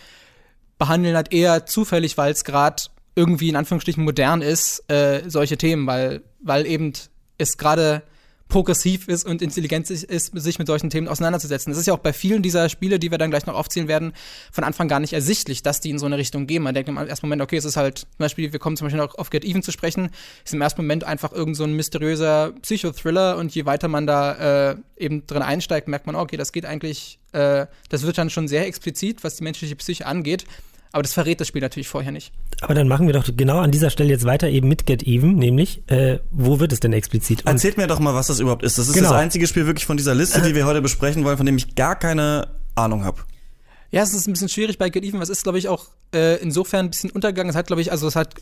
[0.78, 2.84] behandeln halt eher zufällig, weil es gerade
[3.16, 6.94] irgendwie in Anführungsstrichen modern ist, äh, solche Themen, weil, weil eben
[7.38, 8.04] es gerade
[8.48, 11.72] progressiv ist und intelligent ist, sich mit solchen Themen auseinanderzusetzen.
[11.72, 14.14] Das ist ja auch bei vielen dieser Spiele, die wir dann gleich noch aufzählen werden,
[14.52, 16.64] von Anfang gar nicht ersichtlich, dass die in so eine Richtung gehen.
[16.64, 19.02] Man denkt im ersten Moment, okay, es ist halt, zum Beispiel, wir kommen zum Beispiel
[19.02, 20.10] noch auf Get Even zu sprechen,
[20.46, 24.72] ist im ersten Moment einfach irgend so ein mysteriöser Psychothriller und je weiter man da
[24.72, 28.48] äh, eben drin einsteigt, merkt man, okay, das geht eigentlich, äh, das wird dann schon
[28.48, 30.46] sehr explizit, was die menschliche Psyche angeht.
[30.92, 32.32] Aber das verrät das Spiel natürlich vorher nicht.
[32.62, 35.36] Aber dann machen wir doch genau an dieser Stelle jetzt weiter eben mit Get Even,
[35.36, 37.42] nämlich, äh, wo wird es denn explizit?
[37.42, 38.78] Und Erzählt mir doch mal, was das überhaupt ist.
[38.78, 39.10] Das ist genau.
[39.10, 41.76] das einzige Spiel wirklich von dieser Liste, die wir heute besprechen wollen, von dem ich
[41.76, 43.22] gar keine Ahnung habe.
[43.90, 45.22] Ja, es ist ein bisschen schwierig bei Get Even.
[45.22, 47.50] Was ist, glaube ich, auch äh, insofern ein bisschen untergegangen.
[47.50, 48.36] Es hat, glaube ich, also es hat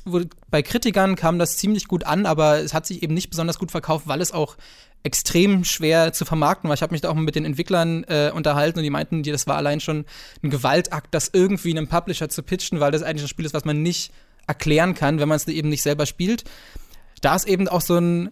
[0.50, 3.72] bei Kritikern kam das ziemlich gut an, aber es hat sich eben nicht besonders gut
[3.72, 4.58] verkauft, weil es auch
[5.06, 6.74] extrem schwer zu vermarkten war.
[6.74, 9.56] Ich habe mich da auch mit den Entwicklern äh, unterhalten und die meinten, das war
[9.56, 10.04] allein schon
[10.44, 13.66] ein Gewaltakt, das irgendwie einem Publisher zu pitchen, weil das eigentlich ein Spiel ist, was
[13.66, 14.12] man nicht
[14.48, 16.44] erklären kann, wenn man es eben nicht selber spielt.
[17.22, 18.32] Da ist eben auch so ein,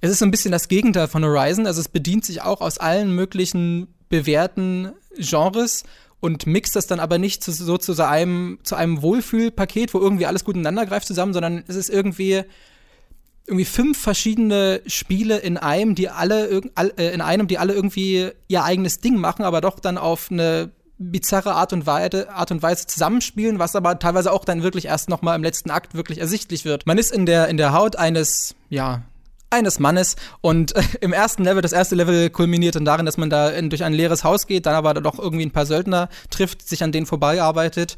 [0.00, 2.78] es ist so ein bisschen das Gegenteil von Horizon, also es bedient sich auch aus
[2.78, 5.84] allen möglichen bewährten Genres
[6.20, 10.24] und mixt das dann aber nicht zu, so zu einem, zu einem Wohlfühlpaket, wo irgendwie
[10.24, 12.44] alles gut ineinander greift zusammen, sondern es ist irgendwie
[13.48, 18.64] irgendwie fünf verschiedene Spiele in einem, die alle äh, in einem, die alle irgendwie ihr
[18.64, 22.86] eigenes Ding machen, aber doch dann auf eine bizarre Art und Weise, Art und Weise
[22.86, 26.64] zusammenspielen, was aber teilweise auch dann wirklich erst noch mal im letzten Akt wirklich ersichtlich
[26.64, 26.86] wird.
[26.86, 29.02] Man ist in der in der Haut eines ja
[29.50, 33.30] eines Mannes und äh, im ersten Level, das erste Level kulminiert dann darin, dass man
[33.30, 36.68] da in, durch ein leeres Haus geht, dann aber doch irgendwie ein paar Söldner trifft,
[36.68, 37.96] sich an denen vorbeiarbeitet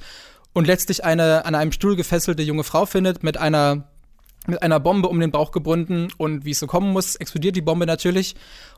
[0.52, 3.89] und letztlich eine an einem Stuhl gefesselte junge Frau findet mit einer
[4.50, 7.60] mit einer Bombe um den Bauch gebunden und wie es so kommen muss, explodiert die
[7.60, 8.34] Bombe natürlich.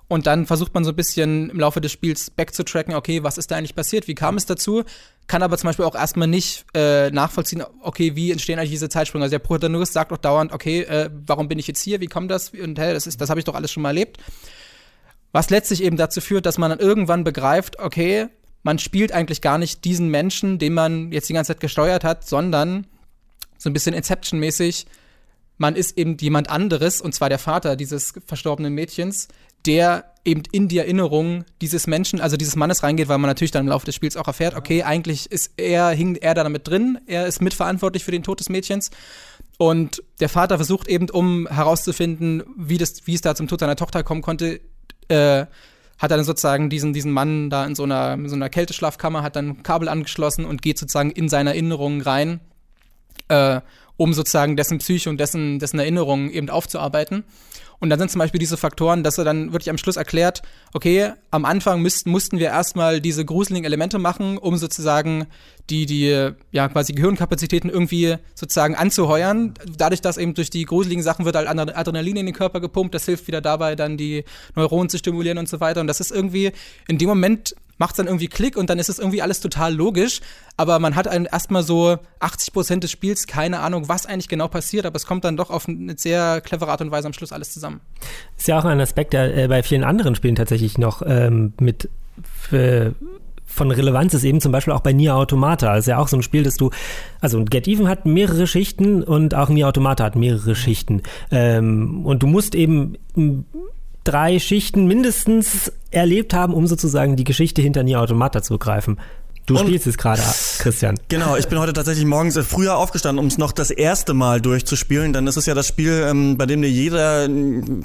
[0.09, 3.51] Und dann versucht man so ein bisschen im Laufe des Spiels backzutracken, okay, was ist
[3.51, 4.85] da eigentlich passiert, wie kam es dazu?
[5.27, 9.25] Kann aber zum Beispiel auch erstmal nicht äh, nachvollziehen, okay, wie entstehen eigentlich diese Zeitsprünge?
[9.25, 12.31] Also der Protagonist sagt auch dauernd, okay, äh, warum bin ich jetzt hier, wie kommt
[12.31, 12.51] das?
[12.51, 14.19] Und hey, das, das habe ich doch alles schon mal erlebt.
[15.33, 18.29] Was letztlich eben dazu führt, dass man dann irgendwann begreift, okay,
[18.63, 22.29] man spielt eigentlich gar nicht diesen Menschen, den man jetzt die ganze Zeit gesteuert hat,
[22.29, 22.87] sondern
[23.59, 24.87] so ein bisschen Inception-mäßig
[25.59, 29.29] man ist eben jemand anderes, und zwar der Vater dieses verstorbenen Mädchens,
[29.67, 33.65] der eben in die Erinnerung dieses Menschen, also dieses Mannes reingeht, weil man natürlich dann
[33.65, 36.99] im Laufe des Spiels auch erfährt, okay, eigentlich ist er, hing er da damit drin,
[37.07, 38.91] er ist mitverantwortlich für den Tod des Mädchens.
[39.59, 43.77] Und der Vater versucht eben, um herauszufinden, wie, das, wie es da zum Tod seiner
[43.77, 44.61] Tochter kommen konnte,
[45.09, 45.47] äh,
[45.99, 49.37] hat dann sozusagen diesen, diesen Mann da in so einer, in so einer Kälteschlafkammer, hat
[49.37, 52.41] dann Kabel angeschlossen und geht sozusagen in seine Erinnerungen rein.
[53.29, 53.61] Äh,
[54.03, 57.23] um sozusagen dessen Psyche und dessen, dessen Erinnerungen eben aufzuarbeiten.
[57.79, 61.13] Und dann sind zum Beispiel diese Faktoren, dass er dann wirklich am Schluss erklärt, okay,
[61.31, 65.27] am Anfang müssten, mussten wir erstmal diese gruseligen Elemente machen, um sozusagen
[65.71, 69.55] die, die, ja, quasi Gehirnkapazitäten irgendwie sozusagen anzuheuern.
[69.77, 73.05] Dadurch, dass eben durch die gruseligen Sachen wird halt Adrenalin in den Körper gepumpt, das
[73.05, 74.25] hilft wieder dabei, dann die
[74.57, 75.81] Neuronen zu stimulieren und so weiter.
[75.81, 76.51] Und das ist irgendwie
[76.89, 79.75] in dem Moment macht es dann irgendwie Klick und dann ist es irgendwie alles total
[79.75, 80.21] logisch.
[80.57, 84.87] Aber man hat erstmal so 80 Prozent des Spiels keine Ahnung, was eigentlich genau passiert,
[84.87, 87.53] aber es kommt dann doch auf eine sehr clevere Art und Weise am Schluss alles
[87.53, 87.81] zusammen.
[88.39, 91.89] Ist ja auch ein Aspekt, der äh, bei vielen anderen Spielen tatsächlich noch ähm, mit
[92.23, 92.95] für
[93.45, 95.75] von Relevanz ist eben zum Beispiel auch bei Nier Automata.
[95.75, 96.71] Das ist ja auch so ein Spiel, dass du,
[97.21, 101.03] also Get Even hat mehrere Schichten und auch Nier Automata hat mehrere Schichten.
[101.31, 102.97] Ähm, und du musst eben
[104.05, 108.99] drei Schichten mindestens erlebt haben, um sozusagen die Geschichte hinter Nier Automata zu begreifen.
[109.47, 110.23] Du und spielst es gerade,
[110.59, 110.99] Christian.
[111.13, 114.41] Genau, ich bin heute tatsächlich morgens äh, früher aufgestanden, um es noch das erste Mal
[114.41, 115.13] durchzuspielen.
[115.13, 117.29] Dann ist es ja das Spiel, ähm, bei dem dir jeder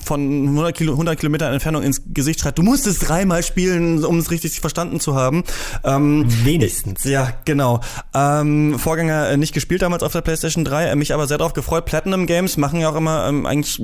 [0.01, 4.17] von 100, Kilo, 100 Kilometer Entfernung ins Gesicht schreit, du musst es dreimal spielen, um
[4.19, 5.43] es richtig verstanden zu haben.
[5.83, 7.03] Ähm, Wenigstens.
[7.03, 7.81] Ja, genau.
[8.13, 11.51] Ähm, Vorgänger äh, nicht gespielt damals auf der PlayStation 3, äh, mich aber sehr darauf
[11.51, 11.83] gefreut.
[11.83, 13.81] Platinum Games machen ja auch immer ähm, eigentlich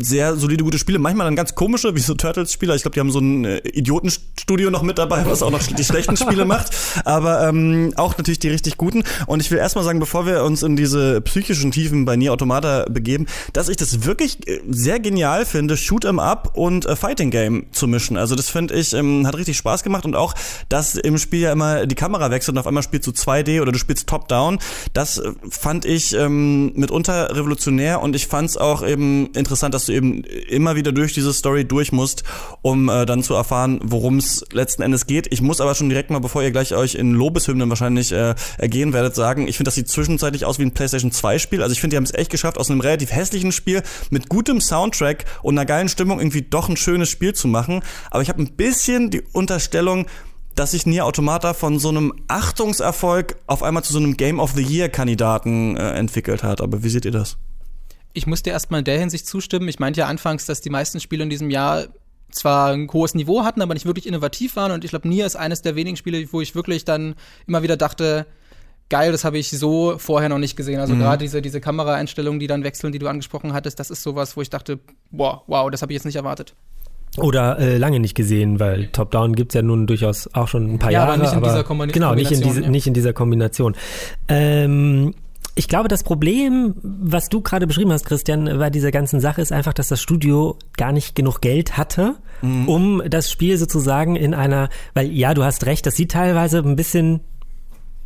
[0.00, 0.98] sehr solide, gute Spiele.
[0.98, 2.74] Manchmal dann ganz komische, wie so Turtles-Spieler.
[2.74, 5.82] Ich glaube, die haben so ein äh, Idiotenstudio noch mit dabei, was auch noch die
[5.82, 6.76] schlechten Spiele macht.
[7.06, 9.04] Aber ähm, auch natürlich die richtig guten.
[9.26, 12.84] Und ich will erstmal sagen, bevor wir uns in diese psychischen Tiefen bei Nier Automata
[12.90, 17.30] begeben, dass ich das wirklich äh, sehr genial finde, Shoot 'em Up und äh, Fighting
[17.30, 18.16] Game zu mischen.
[18.16, 20.34] Also das finde ich, ähm, hat richtig Spaß gemacht und auch,
[20.68, 23.70] dass im Spiel ja immer die Kamera wechselt und auf einmal spielst du 2D oder
[23.70, 24.58] du spielst Top-Down.
[24.94, 29.86] Das äh, fand ich ähm, mitunter revolutionär und ich fand es auch eben interessant, dass
[29.86, 32.24] du eben immer wieder durch diese Story durch musst,
[32.62, 35.28] um äh, dann zu erfahren, worum es letzten Endes geht.
[35.30, 38.92] Ich muss aber schon direkt mal, bevor ihr gleich euch in Lobeshymnen wahrscheinlich äh, ergehen
[38.92, 41.62] werdet, sagen, ich finde, das sieht zwischenzeitlich aus wie ein PlayStation 2 Spiel.
[41.62, 44.60] Also ich finde, die haben es echt geschafft, aus einem relativ hässlichen Spiel mit gutem
[44.60, 47.82] Soundtrack und einer geilen Stimmung irgendwie doch ein schönes Spiel zu machen.
[48.10, 50.06] Aber ich habe ein bisschen die Unterstellung,
[50.54, 54.52] dass sich Nier Automata von so einem Achtungserfolg auf einmal zu so einem Game of
[54.52, 56.60] the Year Kandidaten äh, entwickelt hat.
[56.60, 57.38] Aber wie seht ihr das?
[58.12, 59.68] Ich muss dir erstmal in der Hinsicht zustimmen.
[59.68, 61.86] Ich meinte ja anfangs, dass die meisten Spiele in diesem Jahr
[62.30, 64.70] zwar ein hohes Niveau hatten, aber nicht wirklich innovativ waren.
[64.70, 67.76] Und ich glaube, Nier ist eines der wenigen Spiele, wo ich wirklich dann immer wieder
[67.76, 68.26] dachte,
[68.92, 70.78] geil, das habe ich so vorher noch nicht gesehen.
[70.78, 71.00] Also mhm.
[71.00, 74.42] gerade diese, diese Kameraeinstellungen, die dann wechseln, die du angesprochen hattest, das ist sowas, wo
[74.42, 74.78] ich dachte,
[75.10, 76.54] boah, wow, das habe ich jetzt nicht erwartet.
[77.16, 80.90] Oder äh, lange nicht gesehen, weil Top-Down gibt's ja nun durchaus auch schon ein paar
[80.90, 81.12] ja, Jahre.
[81.14, 82.02] Aber nicht in dieser Kombination.
[82.02, 82.68] Genau, nicht in, diese, ja.
[82.68, 83.76] nicht in dieser Kombination.
[84.28, 85.14] Ähm,
[85.54, 89.52] ich glaube, das Problem, was du gerade beschrieben hast, Christian, bei dieser ganzen Sache ist
[89.52, 92.68] einfach, dass das Studio gar nicht genug Geld hatte, mhm.
[92.68, 96.76] um das Spiel sozusagen in einer, weil ja, du hast recht, das sieht teilweise ein
[96.76, 97.20] bisschen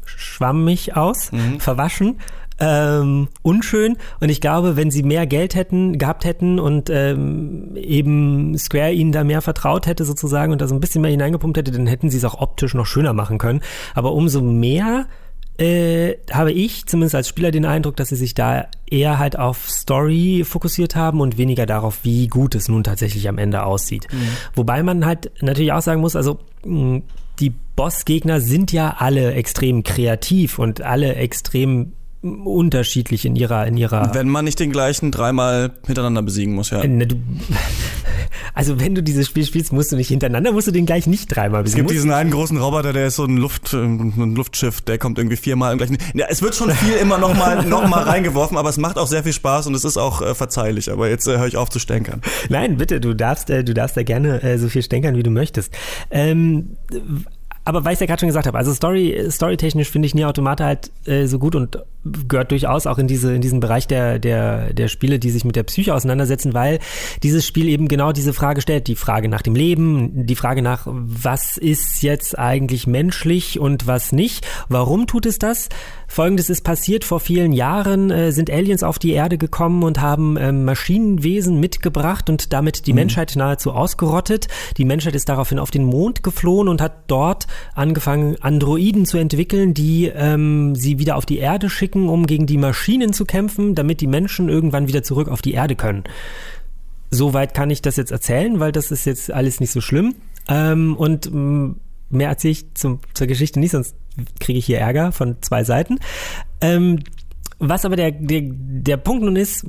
[0.07, 1.61] schwammig aus, mhm.
[1.61, 2.19] verwaschen,
[2.59, 3.97] ähm, unschön.
[4.21, 9.13] Und ich glaube, wenn sie mehr Geld hätten, gehabt hätten und ähm, eben Square ihnen
[9.13, 12.11] da mehr vertraut hätte sozusagen und da so ein bisschen mehr hineingepumpt hätte, dann hätten
[12.11, 13.61] sie es auch optisch noch schöner machen können.
[13.95, 15.07] Aber umso mehr
[15.59, 19.71] äh, habe ich zumindest als Spieler den Eindruck, dass sie sich da eher halt auf
[19.71, 24.07] Story fokussiert haben und weniger darauf, wie gut es nun tatsächlich am Ende aussieht.
[24.13, 24.29] Mhm.
[24.55, 26.39] Wobei man halt natürlich auch sagen muss, also
[27.41, 34.15] die Bossgegner sind ja alle extrem kreativ und alle extrem unterschiedlich in ihrer in ihrer
[34.15, 36.85] wenn man nicht den gleichen dreimal hintereinander besiegen muss ja.
[36.85, 37.17] Ne, du,
[38.55, 41.35] also wenn du dieses Spiel spielst musst du nicht hintereinander musst du den gleich nicht
[41.35, 41.85] dreimal besiegen.
[41.85, 45.19] es gibt diesen einen großen Roboter der ist so ein Luft ein Luftschiff der kommt
[45.19, 48.57] irgendwie viermal im gleichen ja, es wird schon viel immer noch mal noch mal reingeworfen
[48.57, 51.29] aber es macht auch sehr viel Spaß und es ist auch äh, verzeihlich aber jetzt
[51.29, 52.23] äh, höre ich auf zu stänkern.
[52.49, 55.31] Nein bitte du darfst äh, du darfst da gerne äh, so viel stänkern wie du
[55.31, 55.73] möchtest.
[56.11, 56.77] Ähm,
[57.67, 60.65] aber weil ich ja gerade schon gesagt habe, also Story, storytechnisch finde ich Nier Automata
[60.65, 61.79] halt äh, so gut und
[62.29, 65.57] gehört durchaus auch in diese in diesen Bereich der der der Spiele, die sich mit
[65.57, 66.79] der Psyche auseinandersetzen, weil
[67.25, 70.87] dieses Spiel eben genau diese Frage stellt, die Frage nach dem Leben, die Frage nach
[70.87, 75.69] was ist jetzt eigentlich menschlich und was nicht, warum tut es das?
[76.09, 80.37] Folgendes ist passiert vor vielen Jahren äh, sind Aliens auf die Erde gekommen und haben
[80.37, 82.97] äh, Maschinenwesen mitgebracht und damit die mhm.
[82.97, 84.49] Menschheit nahezu ausgerottet.
[84.77, 89.75] Die Menschheit ist daraufhin auf den Mond geflohen und hat dort angefangen, Androiden zu entwickeln,
[89.75, 94.01] die ähm, sie wieder auf die Erde schicken, um gegen die Maschinen zu kämpfen, damit
[94.01, 96.05] die Menschen irgendwann wieder zurück auf die Erde können.
[97.11, 100.15] Soweit kann ich das jetzt erzählen, weil das ist jetzt alles nicht so schlimm.
[100.49, 101.77] Ähm, und mm,
[102.11, 103.95] mehr erzähle ich zum, zur Geschichte nicht, sonst
[104.41, 105.99] kriege ich hier Ärger von zwei Seiten.
[106.61, 107.01] Ähm,
[107.59, 109.67] was aber der, der, der Punkt nun ist,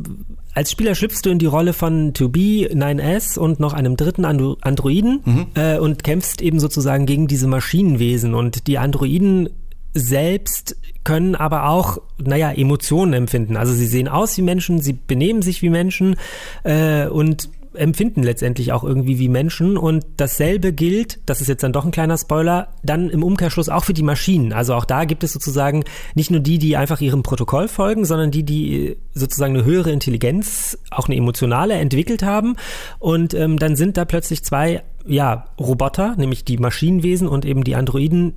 [0.54, 4.58] als Spieler schlüpfst du in die Rolle von 2B, 9S und noch einem dritten Andro
[4.62, 5.48] Androiden mhm.
[5.56, 8.34] äh, und kämpfst eben sozusagen gegen diese Maschinenwesen.
[8.34, 9.50] Und die Androiden
[9.94, 13.56] selbst können aber auch, naja, Emotionen empfinden.
[13.56, 16.18] Also sie sehen aus wie Menschen, sie benehmen sich wie Menschen
[16.64, 21.74] äh, und empfinden letztendlich auch irgendwie wie Menschen und dasselbe gilt, das ist jetzt dann
[21.74, 24.54] doch ein kleiner Spoiler, dann im Umkehrschluss auch für die Maschinen.
[24.54, 25.84] Also auch da gibt es sozusagen
[26.16, 30.78] nicht nur die, die einfach ihrem Protokoll folgen, sondern die, die sozusagen eine höhere Intelligenz,
[30.92, 32.56] auch eine emotionale entwickelt haben
[33.00, 37.76] und ähm, dann sind da plötzlich zwei ja, Roboter, nämlich die Maschinenwesen und eben die
[37.76, 38.34] Androiden,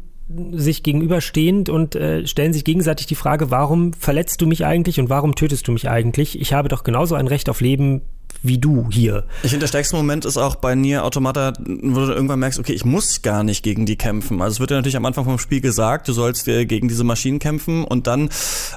[0.53, 5.11] sich gegenüberstehend und äh, stellen sich gegenseitig die Frage, warum verletzt du mich eigentlich und
[5.11, 6.41] warum tötest du mich eigentlich?
[6.41, 8.03] Ich habe doch genauso ein Recht auf Leben
[8.43, 9.25] wie du hier.
[9.43, 12.73] Ich finde, der stärkste Moment ist auch bei Nier Automata, wo du irgendwann merkst, okay,
[12.73, 14.41] ich muss gar nicht gegen die kämpfen.
[14.41, 17.05] Also es wird ja natürlich am Anfang vom Spiel gesagt, du sollst äh, gegen diese
[17.05, 18.31] Maschinen kämpfen und dann,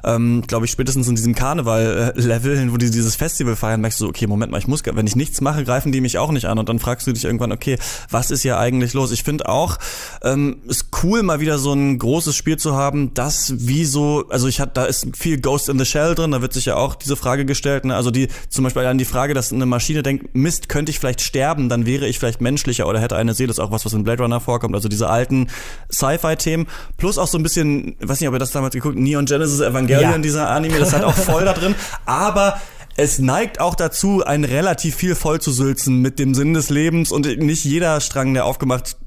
[0.04, 4.10] ähm, glaube ich, spätestens in diesem Karneval-Level, wo die dieses Festival feiern, merkst du so,
[4.10, 6.60] okay, Moment mal, ich muss, wenn ich nichts mache, greifen die mich auch nicht an
[6.60, 7.78] und dann fragst du dich irgendwann, okay,
[8.10, 9.12] was ist hier eigentlich los?
[9.12, 9.78] Ich finde auch,
[10.24, 14.48] ähm, ist cool, mal wieder so ein großes Spiel zu haben, das wie so, also
[14.48, 16.96] ich hatte, da ist viel Ghost in the Shell drin, da wird sich ja auch
[16.96, 17.96] diese Frage gestellt, ne?
[17.96, 21.22] also die, zum Beispiel an die Frage, dass eine Maschine denkt, Mist, könnte ich vielleicht
[21.22, 23.94] sterben, dann wäre ich vielleicht menschlicher oder hätte eine Seele, das ist auch was, was
[23.94, 25.48] in Blade Runner vorkommt, also diese alten
[25.92, 29.60] Sci-Fi-Themen, plus auch so ein bisschen, weiß nicht, ob ihr das damals geguckt, Neon Genesis
[29.62, 30.18] Evangelion, ja.
[30.18, 32.60] dieser Anime, das hat auch voll da drin, aber
[32.96, 37.12] es neigt auch dazu, ein relativ viel voll zu sülzen mit dem Sinn des Lebens
[37.12, 38.98] und nicht jeder Strang, der aufgemacht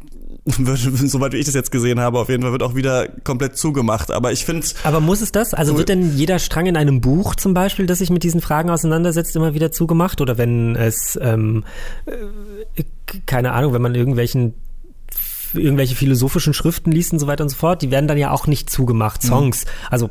[0.58, 3.58] wird, soweit wie ich das jetzt gesehen habe, auf jeden Fall wird auch wieder komplett
[3.58, 4.12] zugemacht.
[4.12, 5.54] Aber ich finde Aber muss es das?
[5.54, 8.70] Also wird denn jeder Strang in einem Buch zum Beispiel, das sich mit diesen Fragen
[8.70, 10.20] auseinandersetzt, immer wieder zugemacht?
[10.20, 11.64] Oder wenn es, ähm,
[12.06, 12.84] äh,
[13.26, 14.54] keine Ahnung, wenn man irgendwelchen
[15.54, 18.46] irgendwelche philosophischen Schriften liest und so weiter und so fort, die werden dann ja auch
[18.46, 19.28] nicht zugemacht, mhm.
[19.28, 19.64] Songs.
[19.64, 19.70] Mhm.
[19.90, 20.10] Also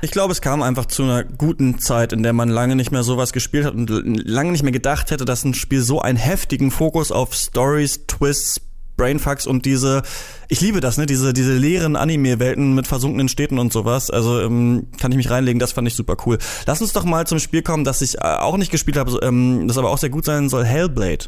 [0.00, 3.02] ich glaube, es kam einfach zu einer guten Zeit, in der man lange nicht mehr
[3.02, 6.70] sowas gespielt hat und lange nicht mehr gedacht hätte, dass ein Spiel so einen heftigen
[6.70, 8.60] Fokus auf Stories, Twists,
[8.96, 10.02] Brainfucks und diese,
[10.48, 14.10] ich liebe das, ne, diese, diese leeren Anime-Welten mit versunkenen Städten und sowas.
[14.10, 16.38] Also ähm, kann ich mich reinlegen, das fand ich super cool.
[16.66, 19.68] Lass uns doch mal zum Spiel kommen, das ich äh, auch nicht gespielt habe, ähm,
[19.68, 21.26] das aber auch sehr gut sein soll, Hellblade.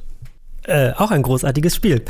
[0.69, 2.03] Äh, auch ein großartiges Spiel.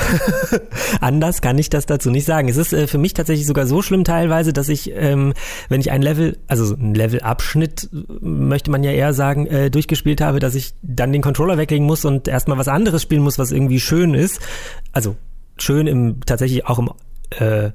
[1.00, 2.48] Anders kann ich das dazu nicht sagen.
[2.48, 5.32] Es ist äh, für mich tatsächlich sogar so schlimm teilweise, dass ich, ähm,
[5.68, 7.88] wenn ich ein Level, also ein Levelabschnitt,
[8.20, 12.04] möchte man ja eher sagen, äh, durchgespielt habe, dass ich dann den Controller weglegen muss
[12.04, 14.40] und erstmal was anderes spielen muss, was irgendwie schön ist.
[14.90, 15.14] Also
[15.62, 16.90] schön im tatsächlich auch im
[17.30, 17.70] äh,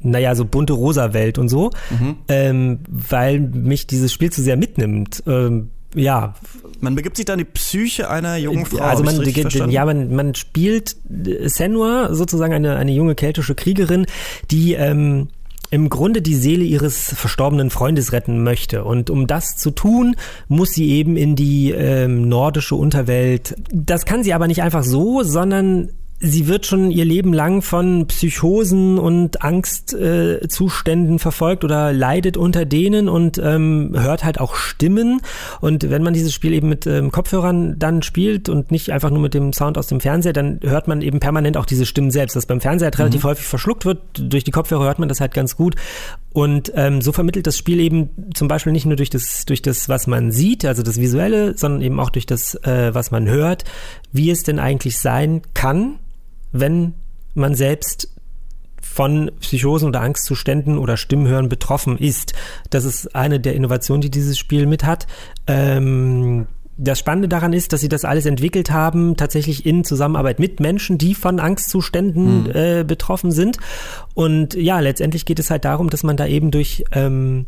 [0.00, 2.16] naja, so bunte rosa Welt und so, mhm.
[2.28, 5.22] ähm, weil mich dieses Spiel zu sehr mitnimmt.
[5.26, 6.34] Ähm, ja.
[6.80, 8.82] Man begibt sich dann die Psyche einer jungen Frau.
[8.82, 10.96] Also man, ja, man, man spielt
[11.44, 14.06] Senua, sozusagen eine, eine junge keltische Kriegerin,
[14.50, 15.28] die ähm,
[15.70, 18.84] im Grunde die Seele ihres verstorbenen Freundes retten möchte.
[18.84, 20.16] Und um das zu tun,
[20.48, 23.56] muss sie eben in die ähm, nordische Unterwelt.
[23.72, 28.06] Das kann sie aber nicht einfach so, sondern sie wird schon ihr Leben lang von
[28.06, 35.20] Psychosen und Angstzuständen äh, verfolgt oder leidet unter denen und ähm, hört halt auch Stimmen.
[35.60, 39.20] Und wenn man dieses Spiel eben mit ähm, Kopfhörern dann spielt und nicht einfach nur
[39.20, 42.36] mit dem Sound aus dem Fernseher, dann hört man eben permanent auch diese Stimmen selbst.
[42.36, 43.02] Das beim Fernseher halt mhm.
[43.02, 44.00] relativ häufig verschluckt wird.
[44.14, 45.74] Durch die Kopfhörer hört man das halt ganz gut.
[46.32, 49.88] Und ähm, so vermittelt das Spiel eben zum Beispiel nicht nur durch das, durch das,
[49.88, 53.64] was man sieht, also das Visuelle, sondern eben auch durch das, äh, was man hört,
[54.12, 55.98] wie es denn eigentlich sein kann,
[56.54, 56.94] wenn
[57.34, 58.08] man selbst
[58.80, 62.32] von Psychosen oder Angstzuständen oder Stimmhören betroffen ist.
[62.70, 65.06] Das ist eine der Innovationen, die dieses Spiel mit hat.
[65.48, 70.60] Ähm, das Spannende daran ist, dass sie das alles entwickelt haben, tatsächlich in Zusammenarbeit mit
[70.60, 72.50] Menschen, die von Angstzuständen hm.
[72.54, 73.58] äh, betroffen sind.
[74.14, 77.46] Und ja, letztendlich geht es halt darum, dass man da eben durch, ähm,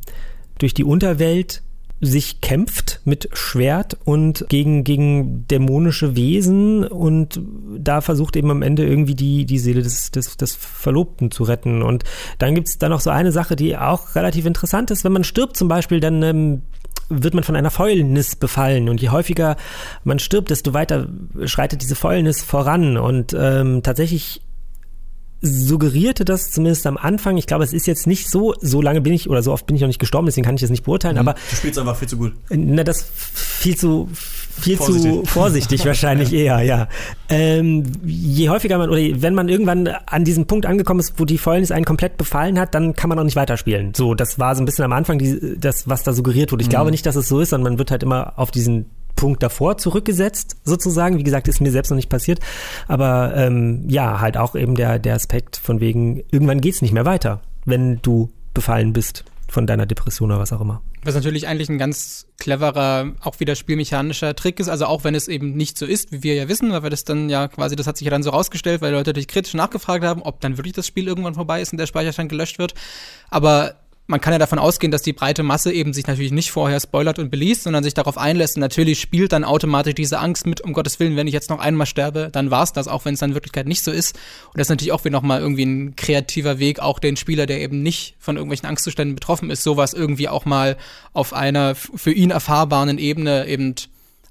[0.58, 1.62] durch die Unterwelt
[2.00, 7.40] sich kämpft mit Schwert und gegen, gegen dämonische Wesen und
[7.78, 11.82] da versucht eben am Ende irgendwie die, die Seele des, des, des Verlobten zu retten.
[11.82, 12.04] Und
[12.38, 15.04] dann gibt's da noch so eine Sache, die auch relativ interessant ist.
[15.04, 16.62] Wenn man stirbt zum Beispiel, dann ähm,
[17.09, 19.56] wird man von einer Fäulnis befallen und je häufiger
[20.04, 21.09] man stirbt, desto weiter
[21.44, 24.42] schreitet diese Fäulnis voran und ähm, tatsächlich
[25.46, 27.37] suggerierte das zumindest am Anfang.
[27.37, 29.76] Ich glaube, es ist jetzt nicht so, so lange bin ich oder so oft bin
[29.76, 31.14] ich noch nicht gestorben, deswegen kann ich das nicht beurteilen.
[31.14, 31.20] Mhm.
[31.20, 32.32] Aber du spielst einfach viel zu gut.
[32.50, 34.09] Na, das viel zu
[34.61, 35.12] viel vorsichtig.
[35.12, 36.88] zu vorsichtig wahrscheinlich eher, ja.
[37.28, 41.38] Ähm, je häufiger man oder wenn man irgendwann an diesem Punkt angekommen ist, wo die
[41.38, 43.94] Fäulnis einen komplett befallen hat, dann kann man auch nicht weiterspielen.
[43.94, 46.62] So, das war so ein bisschen am Anfang die, das, was da suggeriert wurde.
[46.62, 46.72] Ich mhm.
[46.72, 49.79] glaube nicht, dass es so ist, sondern man wird halt immer auf diesen Punkt davor
[49.79, 51.18] zurückgesetzt, sozusagen.
[51.18, 52.40] Wie gesagt, ist mir selbst noch nicht passiert.
[52.87, 57.07] Aber ähm, ja, halt auch eben der, der Aspekt von wegen, irgendwann geht's nicht mehr
[57.07, 60.83] weiter, wenn du befallen bist von deiner Depression oder was auch immer.
[61.05, 65.29] Was natürlich eigentlich ein ganz cleverer, auch wieder spielmechanischer Trick ist, also auch wenn es
[65.29, 67.87] eben nicht so ist, wie wir ja wissen, weil wir das dann ja quasi, das
[67.87, 70.74] hat sich ja dann so rausgestellt, weil Leute dich kritisch nachgefragt haben, ob dann wirklich
[70.74, 72.74] das Spiel irgendwann vorbei ist und der Speicherstand gelöscht wird.
[73.31, 73.76] Aber
[74.08, 77.18] man kann ja davon ausgehen, dass die breite Masse eben sich natürlich nicht vorher spoilert
[77.18, 78.56] und beliest, sondern sich darauf einlässt.
[78.56, 81.58] Und natürlich spielt dann automatisch diese Angst mit, um Gottes Willen, wenn ich jetzt noch
[81.58, 84.14] einmal sterbe, dann war's das, auch wenn es dann in Wirklichkeit nicht so ist.
[84.46, 87.60] Und das ist natürlich auch wieder nochmal irgendwie ein kreativer Weg, auch den Spieler, der
[87.60, 90.76] eben nicht von irgendwelchen Angstzuständen betroffen ist, sowas irgendwie auch mal
[91.12, 93.74] auf einer für ihn erfahrbaren Ebene eben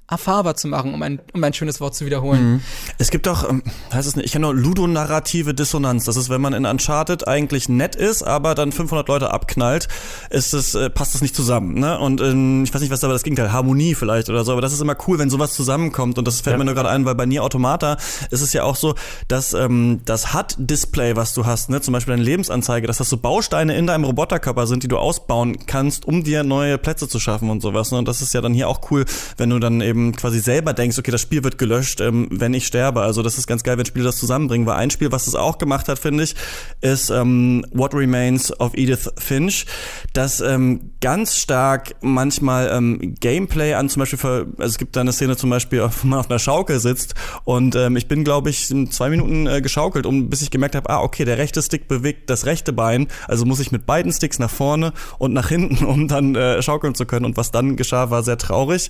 [0.07, 2.53] erfahrbar zu machen, um ein, um ein schönes Wort zu wiederholen.
[2.53, 2.61] Mhm.
[2.99, 6.05] Es gibt doch, ähm, heißt es nicht, ich kenne nur ludonarrative Dissonanz.
[6.05, 9.87] Das ist, wenn man in Uncharted eigentlich nett ist, aber dann 500 Leute abknallt,
[10.29, 11.79] ist es, äh, passt das nicht zusammen.
[11.79, 11.97] Ne?
[11.97, 14.73] Und ähm, ich weiß nicht, was da das Gegenteil, Harmonie vielleicht oder so, aber das
[14.73, 16.19] ist immer cool, wenn sowas zusammenkommt.
[16.19, 16.57] Und das fällt ja.
[16.59, 17.97] mir nur gerade ein, weil bei Nier Automata
[18.29, 18.93] ist es ja auch so,
[19.27, 23.17] dass ähm, das HUD-Display, was du hast, ne, zum Beispiel deine Lebensanzeige, dass das so
[23.17, 27.49] Bausteine in deinem Roboterkörper sind, die du ausbauen kannst, um dir neue Plätze zu schaffen
[27.49, 27.91] und sowas.
[27.91, 27.97] Ne?
[27.97, 29.05] Und das ist ja dann hier auch cool,
[29.37, 32.53] wenn du dann eben eben quasi selber denkst, okay, das Spiel wird gelöscht, ähm, wenn
[32.53, 33.01] ich sterbe.
[33.01, 34.67] Also das ist ganz geil, wenn Spiele das zusammenbringen.
[34.67, 36.35] Weil ein Spiel, was das auch gemacht hat, finde ich,
[36.81, 39.65] ist ähm, What Remains of Edith Finch,
[40.13, 45.01] das ähm, ganz stark manchmal ähm, Gameplay an, zum Beispiel, für, also es gibt da
[45.01, 48.49] eine Szene zum Beispiel, wo man auf einer Schaukel sitzt und ähm, ich bin, glaube
[48.49, 51.87] ich, zwei Minuten äh, geschaukelt, um bis ich gemerkt habe, ah, okay, der rechte Stick
[51.87, 55.85] bewegt das rechte Bein, also muss ich mit beiden Sticks nach vorne und nach hinten,
[55.85, 57.25] um dann äh, schaukeln zu können.
[57.25, 58.89] Und was dann geschah, war sehr traurig.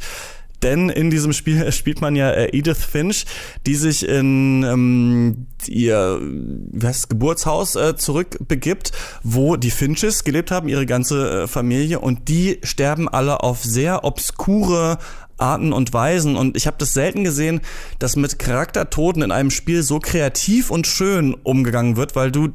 [0.64, 3.26] Denn in diesem Spiel spielt man ja äh, Edith Finch,
[3.66, 6.20] die sich in ähm, ihr
[6.82, 8.92] heißt, Geburtshaus äh, zurückbegibt,
[9.24, 14.04] wo die Finches gelebt haben, ihre ganze äh, Familie, und die sterben alle auf sehr
[14.04, 14.98] obskure
[15.38, 16.36] Arten und Weisen.
[16.36, 17.62] Und ich habe das selten gesehen,
[18.00, 22.50] dass mit Charaktertoten in einem Spiel so kreativ und schön umgegangen wird, weil du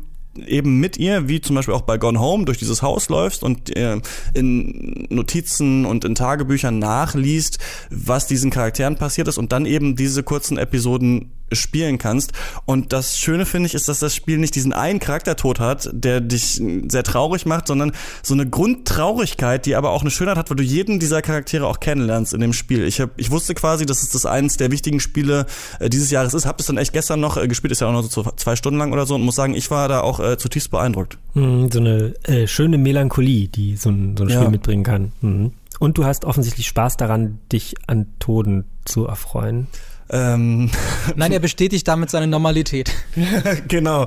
[0.46, 3.74] eben mit ihr, wie zum Beispiel auch bei Gone Home, durch dieses Haus läufst und
[3.76, 4.00] äh,
[4.34, 7.58] in Notizen und in Tagebüchern nachliest,
[7.90, 12.32] was diesen Charakteren passiert ist und dann eben diese kurzen Episoden spielen kannst.
[12.64, 16.20] Und das Schöne finde ich ist, dass das Spiel nicht diesen einen Charaktertod hat, der
[16.20, 20.56] dich sehr traurig macht, sondern so eine Grundtraurigkeit, die aber auch eine Schönheit hat, weil
[20.56, 22.84] du jeden dieser Charaktere auch kennenlernst in dem Spiel.
[22.84, 25.46] Ich, hab, ich wusste quasi, dass es das eines der wichtigen Spiele
[25.78, 26.46] äh, dieses Jahres ist.
[26.46, 28.78] Hab das dann echt gestern noch äh, gespielt, ist ja auch noch so zwei Stunden
[28.78, 31.18] lang oder so und muss sagen, ich war da auch äh, zutiefst beeindruckt.
[31.34, 34.50] Mhm, so eine äh, schöne Melancholie, die so ein, so ein Spiel ja.
[34.50, 35.12] mitbringen kann.
[35.20, 35.52] Mhm.
[35.78, 39.66] Und du hast offensichtlich Spaß daran, dich an Toden zu erfreuen.
[40.12, 40.70] Ähm,
[41.14, 42.92] Nein, er bestätigt damit seine Normalität.
[43.68, 44.06] genau,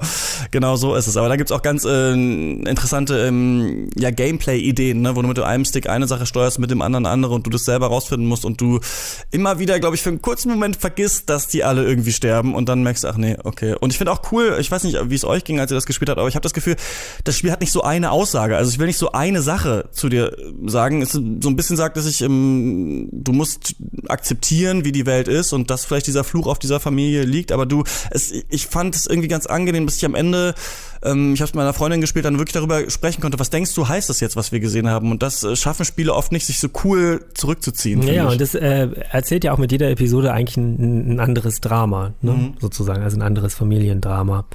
[0.51, 1.17] genau so ist es.
[1.17, 5.65] Aber da gibt's auch ganz äh, interessante ähm, ja, Gameplay-Ideen, ne, wo du mit einem
[5.65, 8.59] Stick eine Sache steuerst, mit dem anderen andere und du das selber rausfinden musst und
[8.59, 8.79] du
[9.31, 12.67] immer wieder, glaube ich, für einen kurzen Moment vergisst, dass die alle irgendwie sterben und
[12.67, 13.75] dann merkst du, ach nee, okay.
[13.79, 15.85] Und ich finde auch cool, ich weiß nicht, wie es euch ging, als ihr das
[15.85, 16.75] gespielt habt, aber ich habe das Gefühl,
[17.23, 18.57] das Spiel hat nicht so eine Aussage.
[18.57, 20.35] Also ich will nicht so eine Sache zu dir
[20.65, 21.01] sagen.
[21.01, 23.75] Es so ein bisschen sagt, dass ich, ähm, du musst
[24.07, 27.65] akzeptieren, wie die Welt ist und das vielleicht dieser Fluch auf dieser Familie liegt, aber
[27.65, 30.55] du, es, ich fand es irgendwie ganz angenehm, dass ich am Ende,
[31.03, 33.87] ähm, ich habe mit meiner Freundin gespielt, dann wirklich darüber sprechen konnte, was denkst du,
[33.87, 35.11] heißt das jetzt, was wir gesehen haben?
[35.11, 38.01] Und das äh, schaffen Spiele oft nicht, sich so cool zurückzuziehen.
[38.03, 42.13] Ja, und das äh, erzählt ja auch mit jeder Episode eigentlich ein, ein anderes Drama,
[42.21, 42.31] ne?
[42.31, 42.53] Mhm.
[42.59, 44.45] sozusagen, also ein anderes Familiendrama.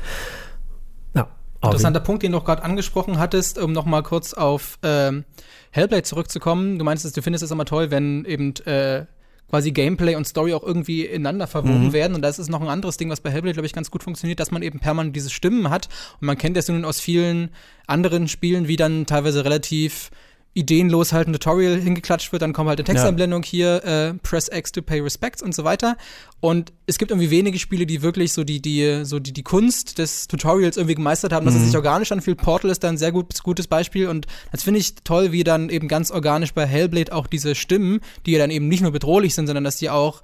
[1.60, 5.24] Interessanter Punkt, den du auch gerade angesprochen hattest, um nochmal kurz auf ähm,
[5.72, 6.78] Hellblade zurückzukommen.
[6.78, 9.06] Du meinst, du findest es immer toll, wenn eben äh,
[9.48, 11.92] quasi Gameplay und Story auch irgendwie ineinander verwoben mhm.
[11.92, 12.14] werden.
[12.14, 14.40] Und das ist noch ein anderes Ding, was bei Hellblade, glaube ich, ganz gut funktioniert,
[14.40, 15.88] dass man eben permanent diese Stimmen hat.
[16.20, 17.50] Und man kennt das nun aus vielen
[17.86, 20.10] anderen Spielen, wie dann teilweise relativ
[20.54, 23.48] ideenlos halt ein Tutorial hingeklatscht wird, dann kommt halt eine Texteinblendung ja.
[23.48, 25.96] hier, äh, Press X to pay respects und so weiter.
[26.40, 29.98] Und es gibt irgendwie wenige Spiele, die wirklich so die, die, so die, die Kunst
[29.98, 31.60] des Tutorials irgendwie gemeistert haben, dass mhm.
[31.60, 32.38] es sich organisch anfühlt.
[32.38, 35.68] Portal ist da ein sehr gut, gutes Beispiel und das finde ich toll, wie dann
[35.68, 39.34] eben ganz organisch bei Hellblade auch diese Stimmen, die ja dann eben nicht nur bedrohlich
[39.34, 40.22] sind, sondern dass die auch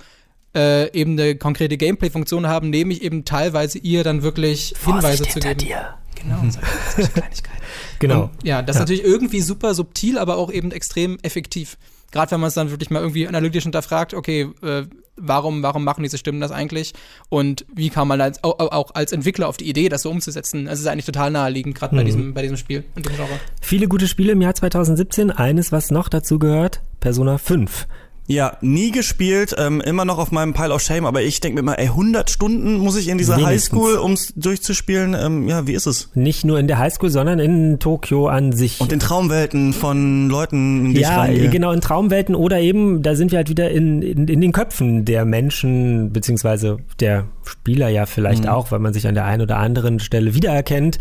[0.55, 5.59] äh, eben eine konkrete Gameplay-Funktion haben, nämlich eben teilweise ihr dann wirklich Hinweise zu geben.
[5.59, 5.95] Dir.
[6.15, 7.63] Genau, solche Kleinigkeiten.
[8.09, 8.25] Genau.
[8.25, 8.83] Und, ja, das ja.
[8.83, 11.77] ist natürlich irgendwie super subtil, aber auch eben extrem effektiv.
[12.11, 14.85] Gerade wenn man es dann wirklich mal irgendwie analytisch hinterfragt, okay, äh,
[15.17, 16.93] warum, warum machen diese Stimmen das eigentlich?
[17.29, 20.67] Und wie kam man als, auch, auch, als Entwickler auf die Idee, das so umzusetzen?
[20.67, 21.99] Das ist eigentlich total naheliegend, gerade mhm.
[21.99, 23.40] bei, diesem, bei diesem Spiel und dem Genre.
[23.61, 25.31] Viele gute Spiele im Jahr 2017.
[25.31, 27.87] Eines, was noch dazu gehört, Persona 5.
[28.27, 31.63] Ja, nie gespielt, ähm, immer noch auf meinem Pile of Shame, aber ich denke mir
[31.63, 33.79] mal, ey, 100 Stunden muss ich in dieser Wenigstens.
[33.79, 35.15] Highschool, ums durchzuspielen.
[35.15, 36.11] Ähm, ja, wie ist es?
[36.15, 38.81] Nicht nur in der Highschool, sondern in Tokio an sich.
[38.81, 43.03] Und in Traumwelten von Leuten, in die ja, ich Ja, genau, in Traumwelten oder eben,
[43.03, 47.89] da sind wir halt wieder in, in, in den Köpfen der Menschen, beziehungsweise der Spieler
[47.89, 48.51] ja vielleicht mhm.
[48.51, 50.99] auch, weil man sich an der einen oder anderen Stelle wiedererkennt,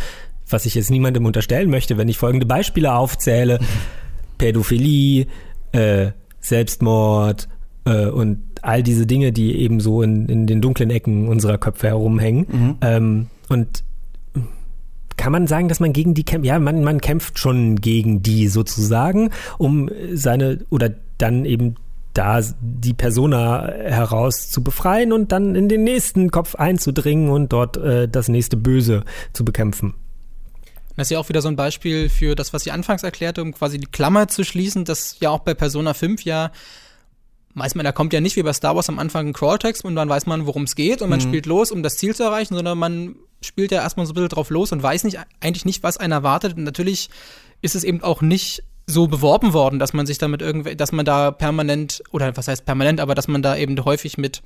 [0.50, 3.60] was ich jetzt niemandem unterstellen möchte, wenn ich folgende Beispiele aufzähle.
[4.38, 5.28] Pädophilie,
[5.72, 6.12] äh,
[6.44, 7.48] Selbstmord
[7.86, 11.88] äh, und all diese Dinge, die eben so in, in den dunklen Ecken unserer Köpfe
[11.88, 12.46] herumhängen.
[12.50, 12.76] Mhm.
[12.82, 13.84] Ähm, und
[15.18, 16.46] kann man sagen, dass man gegen die kämpft?
[16.46, 21.76] Ja, man, man kämpft schon gegen die sozusagen, um seine oder dann eben
[22.14, 27.78] da die Persona heraus zu befreien und dann in den nächsten Kopf einzudringen und dort
[27.78, 29.04] äh, das nächste Böse
[29.34, 29.94] zu bekämpfen.
[30.96, 33.54] Das ist ja auch wieder so ein Beispiel für das, was ich anfangs erklärte, um
[33.54, 36.52] quasi die Klammer zu schließen, dass ja auch bei Persona 5 ja
[37.56, 39.96] weiß man, da kommt ja nicht wie bei Star Wars am Anfang ein Crawltext und
[39.96, 41.24] dann weiß man, worum es geht und man mhm.
[41.24, 44.30] spielt los, um das Ziel zu erreichen, sondern man spielt ja erstmal so ein bisschen
[44.30, 46.58] drauf los und weiß nicht, eigentlich nicht, was einen erwartet.
[46.58, 47.10] Und natürlich
[47.62, 51.06] ist es eben auch nicht so beworben worden, dass man sich damit irgendwie, dass man
[51.06, 54.42] da permanent, oder was heißt permanent, aber dass man da eben häufig mit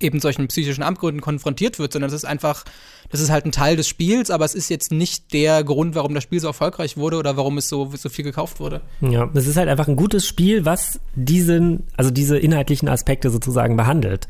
[0.00, 2.64] eben solchen psychischen Abgründen konfrontiert wird, sondern es ist einfach,
[3.10, 6.14] das ist halt ein Teil des Spiels, aber es ist jetzt nicht der Grund, warum
[6.14, 8.80] das Spiel so erfolgreich wurde oder warum es so, so viel gekauft wurde.
[9.00, 13.76] Ja, es ist halt einfach ein gutes Spiel, was diesen, also diese inhaltlichen Aspekte sozusagen
[13.76, 14.28] behandelt.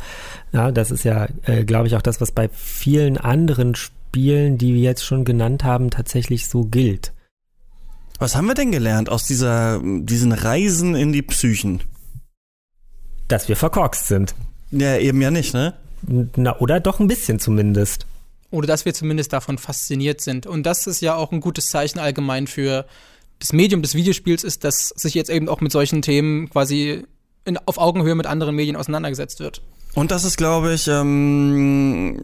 [0.53, 4.75] Ja, das ist ja, äh, glaube ich, auch das, was bei vielen anderen Spielen, die
[4.75, 7.13] wir jetzt schon genannt haben, tatsächlich so gilt.
[8.19, 11.83] Was haben wir denn gelernt aus dieser, diesen Reisen in die Psychen?
[13.29, 14.35] Dass wir verkorkst sind.
[14.71, 15.75] Ja, eben ja nicht, ne?
[16.37, 18.07] Na, oder doch ein bisschen zumindest.
[18.51, 20.47] Oder dass wir zumindest davon fasziniert sind.
[20.47, 22.87] Und das ist ja auch ein gutes Zeichen allgemein für
[23.39, 27.05] das Medium des Videospiels ist, dass sich jetzt eben auch mit solchen Themen quasi
[27.45, 29.63] in, auf Augenhöhe mit anderen Medien auseinandergesetzt wird.
[29.95, 32.21] Und dass es, glaube ich, ähm,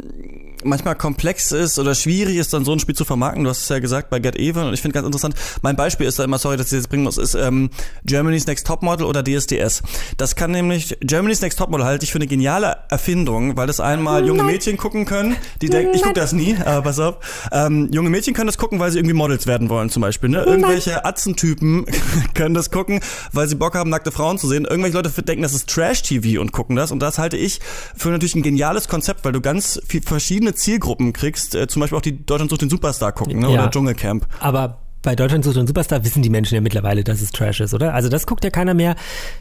[0.65, 3.45] manchmal komplex ist oder schwierig ist, dann so ein Spiel zu vermarkten.
[3.45, 6.07] Du hast es ja gesagt bei Get Even und ich finde ganz interessant, mein Beispiel
[6.07, 7.71] ist da immer, sorry, dass ich das bringen muss, ist ähm,
[8.05, 9.83] Germany's Next Topmodel oder DSDS.
[10.17, 14.27] Das kann nämlich, Germany's Next Topmodel halte ich für eine geniale Erfindung, weil das einmal
[14.27, 17.17] junge Mädchen gucken können, die denken, ich gucke das nie, aber pass auf,
[17.53, 20.29] ähm, junge Mädchen können das gucken, weil sie irgendwie Models werden wollen zum Beispiel.
[20.31, 20.43] Ne?
[20.43, 21.87] Irgendwelche Atzentypen
[22.35, 23.01] können das gucken,
[23.33, 24.65] weil sie Bock haben, nackte Frauen zu sehen.
[24.65, 27.61] Irgendwelche Leute denken, das ist Trash-TV und gucken das und das halte ich
[27.97, 31.99] für natürlich ein geniales Konzept, weil du ganz viel verschiedene Zielgruppen kriegst, äh, zum Beispiel
[31.99, 33.49] auch die Deutschland sucht den Superstar gucken ne?
[33.49, 34.27] Ja, oder Dschungelcamp.
[34.41, 37.75] Aber bei Deutschland sucht den Superstar wissen die Menschen ja mittlerweile, dass es Trash ist,
[37.75, 37.93] oder?
[37.95, 38.97] Also das guckt ja keiner mehr.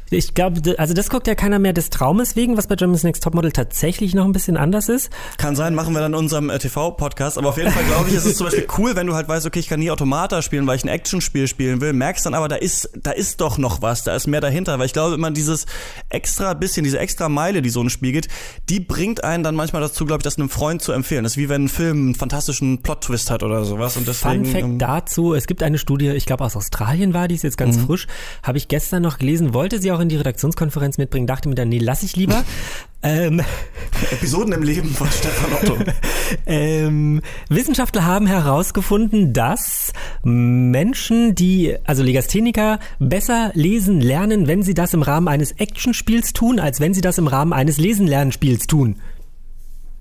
[0.10, 3.24] Ich glaube, also das guckt ja keiner mehr des Traumes wegen, was bei Germany's Next
[3.24, 5.10] Topmodel tatsächlich noch ein bisschen anders ist.
[5.38, 7.38] Kann sein, machen wir dann in unserem äh, TV-Podcast.
[7.38, 9.46] Aber auf jeden Fall glaube ich, ist es zum Beispiel cool, wenn du halt weißt,
[9.46, 11.94] okay, ich kann nie Automata spielen, weil ich ein Actionspiel spielen will.
[11.94, 14.78] Merkst dann aber, da ist, da ist doch noch was, da ist mehr dahinter.
[14.80, 15.66] Weil ich glaube immer dieses
[16.10, 18.28] extra bisschen, diese extra Meile, die so ein Spiel geht,
[18.70, 21.24] die bringt einen dann manchmal dazu, glaube ich, das einem Freund zu empfehlen.
[21.24, 23.96] Das ist wie wenn ein Film einen fantastischen Plot-Twist hat oder sowas.
[23.96, 27.28] Und deswegen, Fun Fact ähm, dazu, es gibt eine Studie, ich glaube aus Australien war
[27.28, 27.86] die, ist jetzt ganz mhm.
[27.86, 28.08] frisch,
[28.42, 31.70] habe ich gestern noch gelesen, wollte sie auch in die Redaktionskonferenz mitbringen, dachte mir dann,
[31.70, 32.44] nee, lass ich lieber.
[33.04, 33.42] ähm,
[34.12, 35.78] Episoden im Leben von Stefan Otto.
[36.46, 39.94] ähm, Wissenschaftler haben herausgefunden, dass
[40.24, 46.60] Menschen, die, also Legastheniker, besser lesen lernen, wenn sie das im Rahmen eines Actionspiels tun,
[46.60, 48.96] als wenn sie das im Rahmen eines Lesen-Lernspiels tun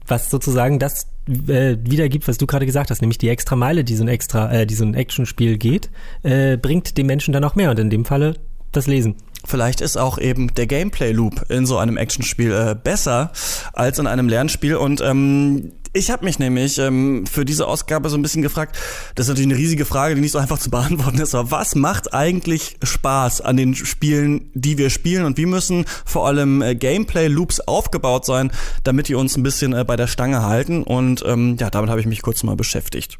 [0.06, 3.94] was sozusagen das äh, wiedergibt, was du gerade gesagt hast, nämlich die extra Meile, die
[3.94, 5.90] so ein extra, äh, die so ein Actionspiel geht,
[6.22, 8.34] äh, bringt dem Menschen dann auch mehr und in dem Falle
[8.72, 9.16] das Lesen.
[9.44, 13.32] Vielleicht ist auch eben der Gameplay-Loop in so einem Actionspiel äh, besser
[13.72, 18.16] als in einem Lernspiel und ähm, ich habe mich nämlich ähm, für diese Ausgabe so
[18.16, 18.78] ein bisschen gefragt,
[19.14, 21.74] das ist natürlich eine riesige Frage, die nicht so einfach zu beantworten ist, aber was
[21.74, 26.74] macht eigentlich Spaß an den Spielen, die wir spielen und wie müssen vor allem äh,
[26.74, 28.50] Gameplay-Loops aufgebaut sein,
[28.84, 32.00] damit die uns ein bisschen äh, bei der Stange halten und ähm, ja, damit habe
[32.00, 33.18] ich mich kurz mal beschäftigt.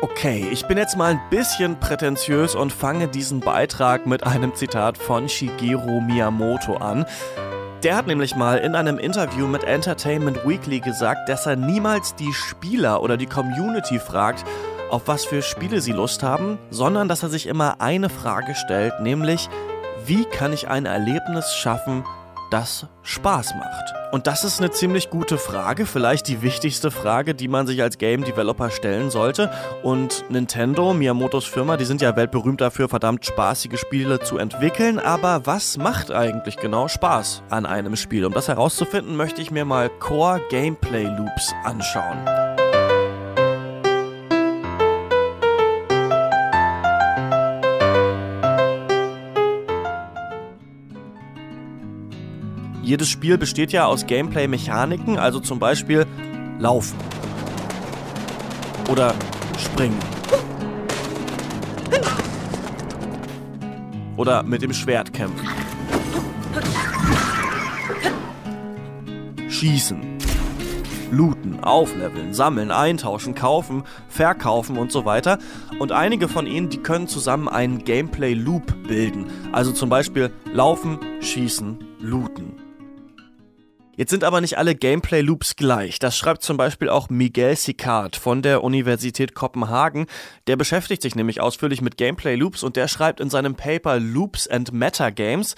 [0.00, 4.96] Okay, ich bin jetzt mal ein bisschen prätentiös und fange diesen Beitrag mit einem Zitat
[4.96, 7.04] von Shigeru Miyamoto an.
[7.82, 12.32] Der hat nämlich mal in einem Interview mit Entertainment Weekly gesagt, dass er niemals die
[12.32, 14.44] Spieler oder die Community fragt,
[14.88, 19.00] auf was für Spiele sie Lust haben, sondern dass er sich immer eine Frage stellt,
[19.00, 19.48] nämlich,
[20.06, 22.04] wie kann ich ein Erlebnis schaffen,
[22.52, 23.94] das Spaß macht?
[24.12, 27.96] Und das ist eine ziemlich gute Frage, vielleicht die wichtigste Frage, die man sich als
[27.96, 29.50] Game Developer stellen sollte.
[29.82, 34.98] Und Nintendo, Miyamotos Firma, die sind ja weltberühmt dafür, verdammt spaßige Spiele zu entwickeln.
[34.98, 38.26] Aber was macht eigentlich genau Spaß an einem Spiel?
[38.26, 42.41] Um das herauszufinden, möchte ich mir mal Core Gameplay Loops anschauen.
[52.82, 56.04] Jedes Spiel besteht ja aus Gameplay-Mechaniken, also zum Beispiel
[56.58, 56.98] Laufen
[58.90, 59.14] oder
[59.56, 59.98] Springen
[64.16, 65.48] oder mit dem Schwert kämpfen.
[69.48, 70.00] Schießen,
[71.12, 75.38] looten, aufleveln, sammeln, eintauschen, kaufen, verkaufen und so weiter.
[75.78, 79.26] Und einige von ihnen, die können zusammen einen Gameplay-Loop bilden.
[79.52, 82.61] Also zum Beispiel laufen, schießen, looten.
[83.94, 85.98] Jetzt sind aber nicht alle Gameplay-Loops gleich.
[85.98, 90.06] Das schreibt zum Beispiel auch Miguel Sicard von der Universität Kopenhagen.
[90.46, 94.72] Der beschäftigt sich nämlich ausführlich mit Gameplay-Loops und der schreibt in seinem Paper Loops and
[94.72, 95.56] Metagames,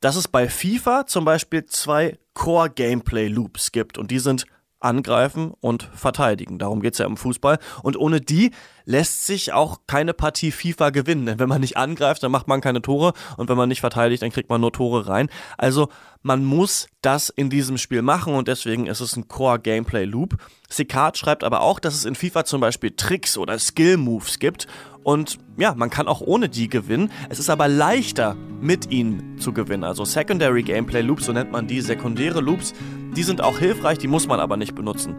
[0.00, 4.46] dass es bei FIFA zum Beispiel zwei Core-Gameplay-Loops gibt und die sind
[4.84, 6.58] angreifen und verteidigen.
[6.58, 7.58] Darum geht es ja im Fußball.
[7.82, 8.50] Und ohne die
[8.84, 11.26] lässt sich auch keine Partie FIFA gewinnen.
[11.26, 13.12] Denn wenn man nicht angreift, dann macht man keine Tore.
[13.36, 15.28] Und wenn man nicht verteidigt, dann kriegt man nur Tore rein.
[15.56, 15.88] Also
[16.22, 20.36] man muss das in diesem Spiel machen und deswegen ist es ein Core-Gameplay-Loop.
[20.68, 24.66] Sicard schreibt aber auch, dass es in FIFA zum Beispiel Tricks oder Skill-Moves gibt.
[25.04, 27.10] Und ja, man kann auch ohne die gewinnen.
[27.28, 29.84] Es ist aber leichter, mit ihnen zu gewinnen.
[29.84, 32.74] Also Secondary Gameplay Loops, so nennt man die, sekundäre Loops,
[33.16, 35.16] die sind auch hilfreich, die muss man aber nicht benutzen.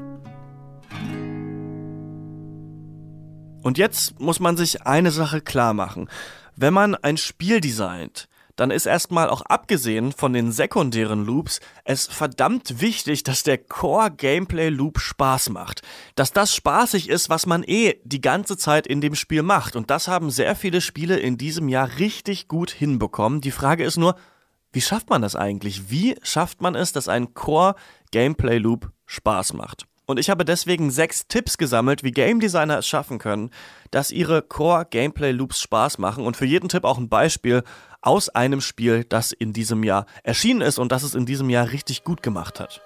[3.61, 6.09] Und jetzt muss man sich eine Sache klar machen.
[6.55, 12.07] Wenn man ein Spiel designt, dann ist erstmal auch abgesehen von den sekundären Loops es
[12.07, 15.81] verdammt wichtig, dass der Core Gameplay Loop Spaß macht.
[16.15, 19.75] Dass das spaßig ist, was man eh die ganze Zeit in dem Spiel macht.
[19.75, 23.41] Und das haben sehr viele Spiele in diesem Jahr richtig gut hinbekommen.
[23.41, 24.15] Die Frage ist nur,
[24.71, 25.89] wie schafft man das eigentlich?
[25.89, 27.75] Wie schafft man es, dass ein Core
[28.11, 29.85] Gameplay Loop Spaß macht?
[30.05, 33.51] Und ich habe deswegen sechs Tipps gesammelt, wie Game Designer es schaffen können,
[33.89, 37.63] dass ihre Core Gameplay Loops Spaß machen und für jeden Tipp auch ein Beispiel
[38.03, 41.71] aus einem Spiel, das in diesem Jahr erschienen ist und das es in diesem Jahr
[41.71, 42.81] richtig gut gemacht hat.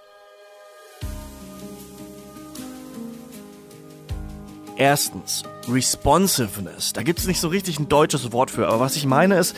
[4.78, 6.94] Erstens, Responsiveness.
[6.94, 9.56] Da gibt es nicht so richtig ein deutsches Wort für, aber was ich meine ist,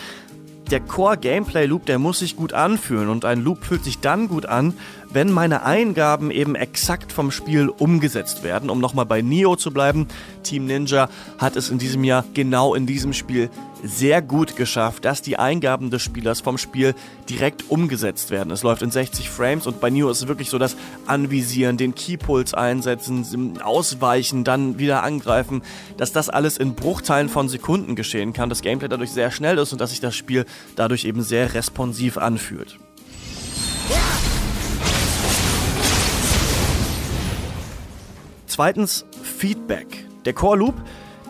[0.71, 4.27] der Core Gameplay Loop, der muss sich gut anfühlen und ein Loop fühlt sich dann
[4.27, 4.75] gut an,
[5.11, 8.69] wenn meine Eingaben eben exakt vom Spiel umgesetzt werden.
[8.69, 10.07] Um nochmal bei Neo zu bleiben,
[10.43, 13.49] Team Ninja hat es in diesem Jahr genau in diesem Spiel
[13.83, 16.95] sehr gut geschafft, dass die Eingaben des Spielers vom Spiel
[17.29, 18.51] direkt umgesetzt werden.
[18.51, 21.95] Es läuft in 60 Frames und bei Neo ist es wirklich so das Anvisieren, den
[21.95, 25.61] Keypuls einsetzen, ausweichen, dann wieder angreifen,
[25.97, 29.71] dass das alles in Bruchteilen von Sekunden geschehen kann, das Gameplay dadurch sehr schnell ist
[29.71, 30.45] und dass sich das Spiel
[30.75, 32.77] dadurch eben sehr responsiv anfühlt.
[38.49, 40.05] Zweitens Feedback.
[40.25, 40.73] Der Core Loop,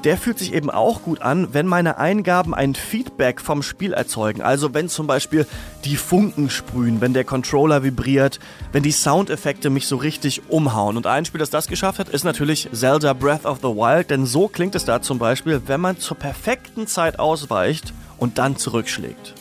[0.06, 4.42] der fühlt sich eben auch gut an, wenn meine Eingaben ein Feedback vom Spiel erzeugen.
[4.42, 5.46] Also wenn zum Beispiel
[5.84, 8.40] die Funken sprühen, wenn der Controller vibriert,
[8.72, 10.96] wenn die Soundeffekte mich so richtig umhauen.
[10.96, 14.26] Und ein Spiel, das das geschafft hat, ist natürlich Zelda Breath of the Wild, denn
[14.26, 19.34] so klingt es da zum Beispiel, wenn man zur perfekten Zeit ausweicht und dann zurückschlägt.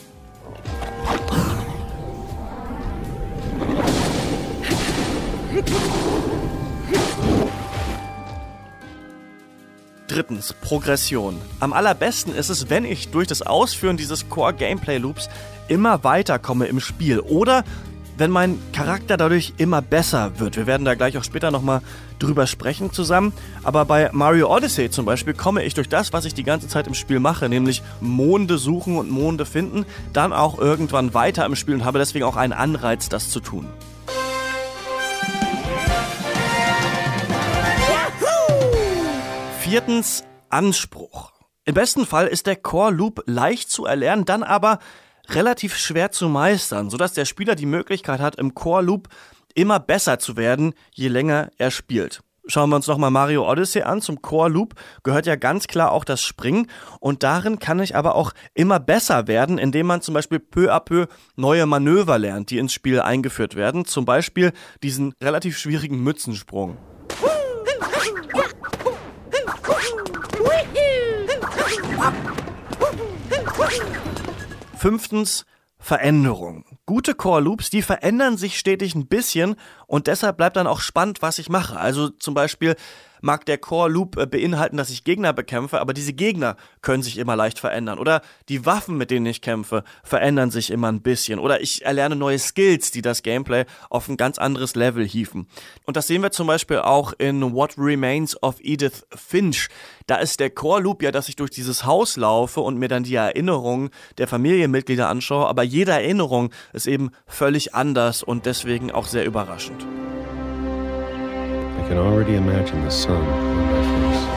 [10.19, 11.39] Drittens, Progression.
[11.61, 15.29] Am allerbesten ist es, wenn ich durch das Ausführen dieses Core Gameplay Loops
[15.69, 17.63] immer weiterkomme im Spiel oder
[18.17, 20.57] wenn mein Charakter dadurch immer besser wird.
[20.57, 21.79] Wir werden da gleich auch später nochmal
[22.19, 23.31] drüber sprechen zusammen.
[23.63, 26.87] Aber bei Mario Odyssey zum Beispiel komme ich durch das, was ich die ganze Zeit
[26.87, 31.75] im Spiel mache, nämlich Monde suchen und Monde finden, dann auch irgendwann weiter im Spiel
[31.75, 33.67] und habe deswegen auch einen Anreiz, das zu tun.
[39.69, 41.31] Viertens, Anspruch.
[41.63, 44.79] Im besten Fall ist der Core Loop leicht zu erlernen, dann aber
[45.29, 49.09] relativ schwer zu meistern, sodass der Spieler die Möglichkeit hat, im Core Loop
[49.53, 52.21] immer besser zu werden, je länger er spielt.
[52.47, 54.01] Schauen wir uns nochmal Mario Odyssey an.
[54.01, 56.65] Zum Core Loop gehört ja ganz klar auch das Springen.
[56.99, 60.79] Und darin kann ich aber auch immer besser werden, indem man zum Beispiel peu à
[60.79, 61.05] peu
[61.35, 63.85] neue Manöver lernt, die ins Spiel eingeführt werden.
[63.85, 64.51] Zum Beispiel
[64.81, 66.79] diesen relativ schwierigen Mützensprung.
[74.77, 75.45] Fünftens,
[75.77, 76.65] Veränderung.
[76.85, 79.55] Gute Core Loops, die verändern sich stetig ein bisschen
[79.87, 81.77] und deshalb bleibt dann auch spannend, was ich mache.
[81.77, 82.75] Also zum Beispiel
[83.21, 87.17] mag der Core Loop äh, beinhalten, dass ich Gegner bekämpfe, aber diese Gegner können sich
[87.17, 87.99] immer leicht verändern.
[87.99, 91.39] Oder die Waffen, mit denen ich kämpfe, verändern sich immer ein bisschen.
[91.39, 95.47] Oder ich erlerne neue Skills, die das Gameplay auf ein ganz anderes Level hieven.
[95.85, 99.69] Und das sehen wir zum Beispiel auch in What Remains of Edith Finch.
[100.07, 103.03] Da ist der Core Loop ja, dass ich durch dieses Haus laufe und mir dann
[103.03, 109.05] die Erinnerungen der Familienmitglieder anschaue, aber jede Erinnerung ist eben völlig anders und deswegen auch
[109.05, 109.85] sehr überraschend
[111.89, 114.27] can already imagine the sun on my face.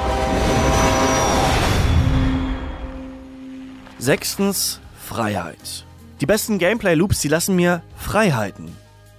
[3.98, 5.84] Sechstens, Freiheit.
[6.20, 8.74] Die besten Gameplay-Loops, die lassen mir Freiheiten.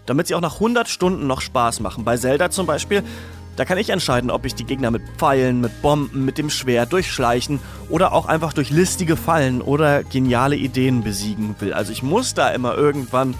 [0.07, 2.03] Damit sie auch nach 100 Stunden noch Spaß machen.
[2.03, 3.03] Bei Zelda zum Beispiel,
[3.55, 6.91] da kann ich entscheiden, ob ich die Gegner mit Pfeilen, mit Bomben, mit dem Schwert
[6.91, 7.59] durchschleichen
[7.89, 11.71] oder auch einfach durch listige Fallen oder geniale Ideen besiegen will.
[11.71, 13.35] Also ich muss da immer irgendwann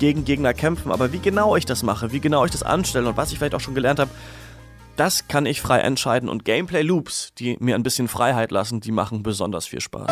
[0.00, 0.90] gegen Gegner kämpfen.
[0.90, 3.54] Aber wie genau ich das mache, wie genau ich das anstelle und was ich vielleicht
[3.54, 4.10] auch schon gelernt habe,
[4.96, 6.28] das kann ich frei entscheiden.
[6.28, 10.08] Und Gameplay Loops, die mir ein bisschen Freiheit lassen, die machen besonders viel Spaß.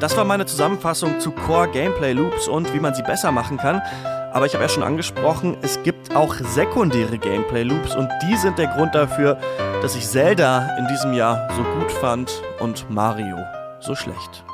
[0.00, 3.82] Das war meine Zusammenfassung zu Core Gameplay Loops und wie man sie besser machen kann.
[4.32, 8.68] Aber ich habe ja schon angesprochen, es gibt auch sekundäre Gameplay-Loops und die sind der
[8.68, 9.38] Grund dafür,
[9.82, 12.30] dass ich Zelda in diesem Jahr so gut fand
[12.60, 13.38] und Mario
[13.80, 14.44] so schlecht.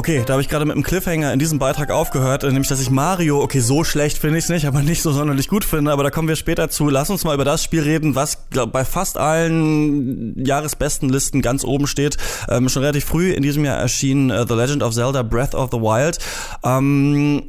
[0.00, 2.88] Okay, da habe ich gerade mit einem Cliffhanger in diesem Beitrag aufgehört, nämlich dass ich
[2.88, 6.02] Mario, okay, so schlecht finde ich es nicht, aber nicht so sonderlich gut finde, aber
[6.02, 6.88] da kommen wir später zu.
[6.88, 11.86] Lass uns mal über das Spiel reden, was glaub, bei fast allen Jahresbestenlisten ganz oben
[11.86, 12.16] steht.
[12.48, 15.68] Ähm, schon relativ früh in diesem Jahr erschien uh, The Legend of Zelda Breath of
[15.70, 16.18] the Wild.
[16.64, 17.42] Ähm,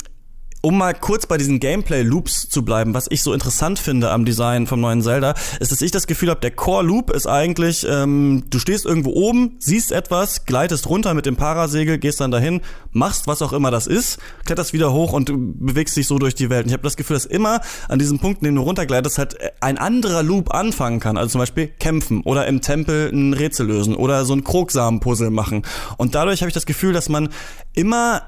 [0.62, 4.68] um mal kurz bei diesen Gameplay-Loops zu bleiben, was ich so interessant finde am Design
[4.68, 8.60] vom neuen Zelda, ist, dass ich das Gefühl habe, der Core-Loop ist eigentlich, ähm, du
[8.60, 13.42] stehst irgendwo oben, siehst etwas, gleitest runter mit dem Parasegel, gehst dann dahin, machst was
[13.42, 16.64] auch immer das ist, kletterst wieder hoch und bewegst dich so durch die Welt.
[16.64, 19.38] Und ich habe das Gefühl, dass immer an diesem Punkt, in dem du runtergleitest, halt
[19.62, 21.18] ein anderer Loop anfangen kann.
[21.18, 25.64] Also zum Beispiel kämpfen oder im Tempel ein Rätsel lösen oder so ein Krogsamen-Puzzle machen.
[25.98, 27.30] Und dadurch habe ich das Gefühl, dass man
[27.74, 28.24] immer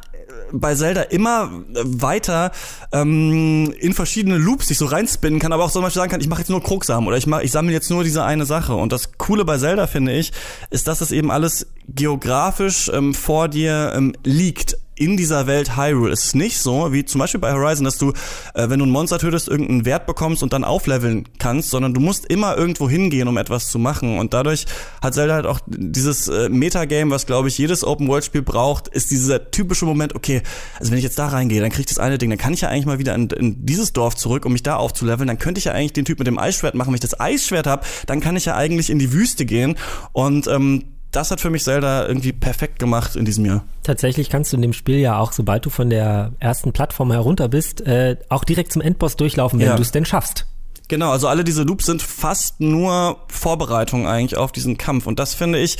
[0.54, 2.52] bei Zelda immer weiter
[2.92, 6.30] ähm, in verschiedene Loops sich so reinspinnen kann, aber auch zum Beispiel sagen kann, ich
[6.30, 8.76] mache jetzt nur Krogsamen oder ich mach, ich sammle jetzt nur diese eine Sache.
[8.76, 10.32] Und das Coole bei Zelda finde ich,
[10.70, 16.12] ist, dass es eben alles geografisch ähm, vor dir ähm, liegt in dieser Welt Hyrule.
[16.12, 18.14] Es ist nicht so, wie zum Beispiel bei Horizon, dass du,
[18.54, 22.00] äh, wenn du ein Monster tötest, irgendeinen Wert bekommst und dann aufleveln kannst, sondern du
[22.00, 24.18] musst immer irgendwo hingehen, um etwas zu machen.
[24.18, 24.66] Und dadurch
[25.02, 29.52] hat Zelda halt auch dieses äh, Metagame, was, glaube ich, jedes Open-World-Spiel braucht, ist dieser
[29.52, 30.42] typische Moment, okay,
[30.80, 32.62] also wenn ich jetzt da reingehe, dann krieg ich das eine Ding, dann kann ich
[32.62, 35.28] ja eigentlich mal wieder in, in dieses Dorf zurück, um mich da aufzuleveln.
[35.28, 36.90] Dann könnte ich ja eigentlich den Typ mit dem Eisschwert machen.
[36.90, 39.76] Wenn ich das Eisschwert habe, dann kann ich ja eigentlich in die Wüste gehen.
[40.14, 43.64] Und ähm, das hat für mich Zelda irgendwie perfekt gemacht in diesem Jahr.
[43.84, 47.48] Tatsächlich kannst du in dem Spiel ja auch, sobald du von der ersten Plattform herunter
[47.48, 49.76] bist, äh, auch direkt zum Endboss durchlaufen, wenn ja.
[49.76, 50.48] du es denn schaffst.
[50.94, 55.08] Genau, also alle diese Loops sind fast nur Vorbereitung eigentlich auf diesen Kampf.
[55.08, 55.80] Und das finde ich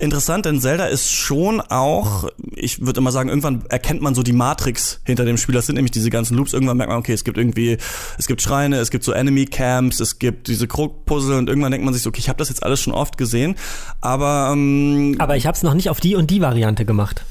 [0.00, 4.32] interessant, denn Zelda ist schon auch, ich würde immer sagen, irgendwann erkennt man so die
[4.32, 5.54] Matrix hinter dem Spiel.
[5.54, 6.54] Das sind nämlich diese ganzen Loops.
[6.54, 7.78] Irgendwann merkt man, okay, es gibt irgendwie,
[8.18, 11.84] es gibt Schreine, es gibt so Enemy Camps, es gibt diese Krogpuzzle und irgendwann denkt
[11.84, 13.54] man sich so, okay, ich habe das jetzt alles schon oft gesehen.
[14.00, 17.24] Aber ähm, aber ich habe es noch nicht auf die und die Variante gemacht.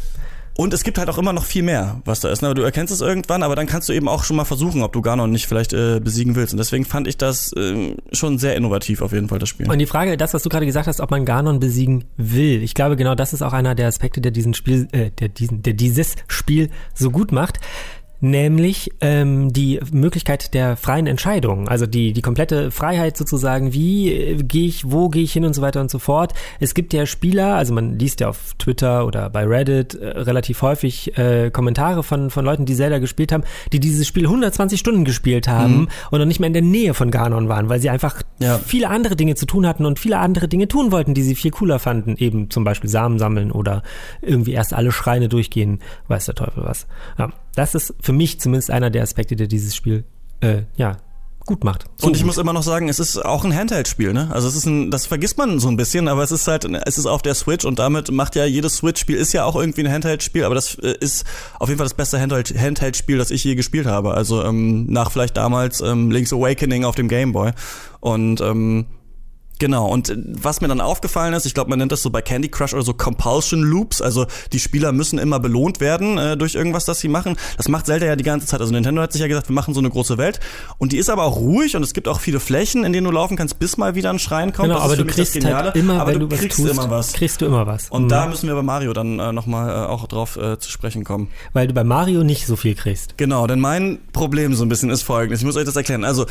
[0.58, 2.42] Und es gibt halt auch immer noch viel mehr, was da ist.
[2.42, 2.52] Ne?
[2.56, 5.04] Du erkennst es irgendwann, aber dann kannst du eben auch schon mal versuchen, ob du
[5.04, 6.52] Ganon nicht vielleicht äh, besiegen willst.
[6.52, 9.70] Und deswegen fand ich das äh, schon sehr innovativ auf jeden Fall, das Spiel.
[9.70, 12.64] Und die Frage, das, was du gerade gesagt hast, ob man Ganon besiegen will.
[12.64, 15.62] Ich glaube, genau das ist auch einer der Aspekte, der diesen Spiel, äh, der diesen,
[15.62, 17.60] der dieses Spiel so gut macht
[18.20, 24.36] nämlich ähm, die Möglichkeit der freien Entscheidung, also die die komplette Freiheit sozusagen, wie äh,
[24.44, 26.34] gehe ich, wo gehe ich hin und so weiter und so fort.
[26.60, 30.62] Es gibt ja Spieler, also man liest ja auf Twitter oder bei Reddit äh, relativ
[30.62, 35.06] häufig äh, Kommentare von von Leuten, die Zelda gespielt haben, die dieses Spiel 120 Stunden
[35.06, 35.88] gespielt haben mhm.
[36.12, 38.58] und noch nicht mehr in der Nähe von Ganon waren, weil sie einfach ja.
[38.58, 41.52] viele andere Dinge zu tun hatten und viele andere Dinge tun wollten, die sie viel
[41.52, 43.84] cooler fanden, eben zum Beispiel Samen sammeln oder
[44.22, 46.88] irgendwie erst alle Schreine durchgehen, weiß der Teufel was.
[47.18, 50.06] Ja das ist für mich zumindest einer der Aspekte, der dieses Spiel
[50.40, 50.96] äh, ja
[51.46, 51.84] gut macht.
[51.98, 52.28] So und ich gut.
[52.28, 54.30] muss immer noch sagen, es ist auch ein Handheld-Spiel, ne?
[54.32, 56.98] Also es ist ein, das vergisst man so ein bisschen, aber es ist halt, es
[56.98, 59.92] ist auf der Switch und damit macht ja jedes Switch-Spiel ist ja auch irgendwie ein
[59.92, 61.26] Handheld-Spiel, aber das äh, ist
[61.60, 64.14] auf jeden Fall das beste Handheld-Spiel, das ich je gespielt habe.
[64.14, 67.52] Also ähm, nach vielleicht damals ähm, Link's Awakening auf dem Game Boy
[68.00, 68.86] und ähm,
[69.60, 72.22] Genau, und äh, was mir dann aufgefallen ist, ich glaube, man nennt das so bei
[72.22, 76.56] Candy Crush oder so Compulsion Loops, also die Spieler müssen immer belohnt werden äh, durch
[76.56, 77.36] irgendwas, das sie machen.
[77.58, 78.62] Das macht Zelda ja die ganze Zeit.
[78.62, 80.40] Also Nintendo hat sich ja gesagt, wir machen so eine große Welt
[80.78, 83.12] und die ist aber auch ruhig und es gibt auch viele Flächen, in denen du
[83.12, 84.70] laufen kannst, bis mal wieder ein Schrein kommt.
[84.70, 87.14] Genau, das aber du kriegst halt immer, aber wenn du, du kriegst tust, immer was.
[87.14, 87.90] Kriegst du immer was.
[87.90, 88.10] Und mhm.
[88.10, 91.30] da müssen wir bei Mario dann äh, nochmal äh, auch drauf äh, zu sprechen kommen.
[91.54, 93.18] Weil du bei Mario nicht so viel kriegst.
[93.18, 95.40] Genau, denn mein Problem so ein bisschen ist folgendes.
[95.40, 96.04] Ich muss euch das erklären.
[96.04, 96.26] Also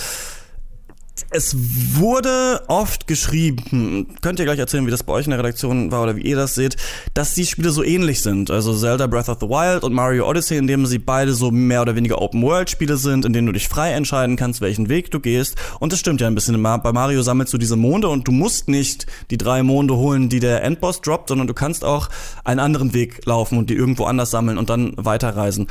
[1.30, 1.56] es
[1.94, 6.02] wurde oft geschrieben, könnt ihr gleich erzählen, wie das bei euch in der Redaktion war
[6.02, 6.76] oder wie ihr das seht,
[7.14, 8.50] dass die Spiele so ähnlich sind.
[8.50, 11.82] Also Zelda Breath of the Wild und Mario Odyssey, in dem sie beide so mehr
[11.82, 15.56] oder weniger Open-World-Spiele sind, in denen du dich frei entscheiden kannst, welchen Weg du gehst.
[15.80, 16.62] Und das stimmt ja ein bisschen.
[16.62, 20.40] Bei Mario sammelst du diese Monde und du musst nicht die drei Monde holen, die
[20.40, 22.08] der Endboss droppt, sondern du kannst auch
[22.44, 25.66] einen anderen Weg laufen und die irgendwo anders sammeln und dann weiterreisen.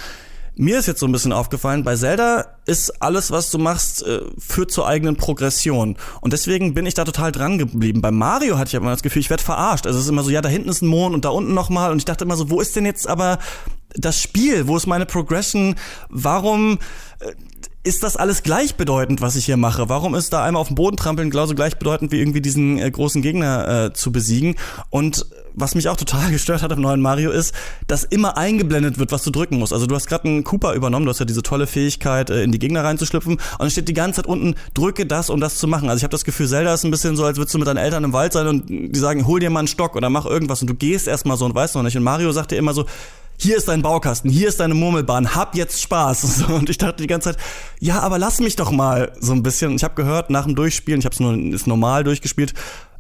[0.58, 4.22] Mir ist jetzt so ein bisschen aufgefallen, bei Zelda ist alles, was du machst, äh,
[4.38, 5.98] führt zur eigenen Progression.
[6.22, 8.02] Und deswegen bin ich da total dran geblieben.
[8.02, 9.86] Bei Mario hatte ich aber das Gefühl, ich werde verarscht.
[9.86, 11.92] Also es ist immer so, ja, da hinten ist ein Mond und da unten nochmal.
[11.92, 13.40] Und ich dachte immer so, wo ist denn jetzt aber
[13.96, 14.68] das Spiel?
[14.68, 15.76] Wo ist meine Progression?
[16.10, 16.80] Warum
[17.20, 17.34] äh,
[17.84, 19.90] ist das alles gleichbedeutend, was ich hier mache?
[19.90, 23.22] Warum ist da einmal auf den Boden trampeln genauso gleichbedeutend wie irgendwie diesen äh, großen
[23.22, 24.56] Gegner äh, zu besiegen?
[24.90, 25.26] Und
[25.56, 27.54] was mich auch total gestört hat im neuen Mario ist,
[27.88, 29.74] dass immer eingeblendet wird, was du drücken musst.
[29.74, 32.52] Also du hast gerade einen Cooper übernommen, du hast ja diese tolle Fähigkeit, äh, in
[32.52, 35.68] die Gegner reinzuschlüpfen und dann steht die ganze Zeit unten, drücke das, um das zu
[35.68, 35.90] machen.
[35.90, 37.78] Also ich habe das Gefühl, Zelda ist ein bisschen so, als würdest du mit deinen
[37.78, 40.62] Eltern im Wald sein und die sagen, hol dir mal einen Stock oder mach irgendwas
[40.62, 41.98] und du gehst erstmal so und weißt noch nicht.
[41.98, 42.86] Und Mario sagt dir immer so,
[43.38, 46.44] hier ist dein Baukasten, hier ist deine Murmelbahn, hab jetzt Spaß.
[46.50, 47.42] Und ich dachte die ganze Zeit,
[47.80, 49.76] ja, aber lass mich doch mal so ein bisschen.
[49.76, 52.54] Ich habe gehört, nach dem Durchspielen, ich habe es nur ist normal durchgespielt,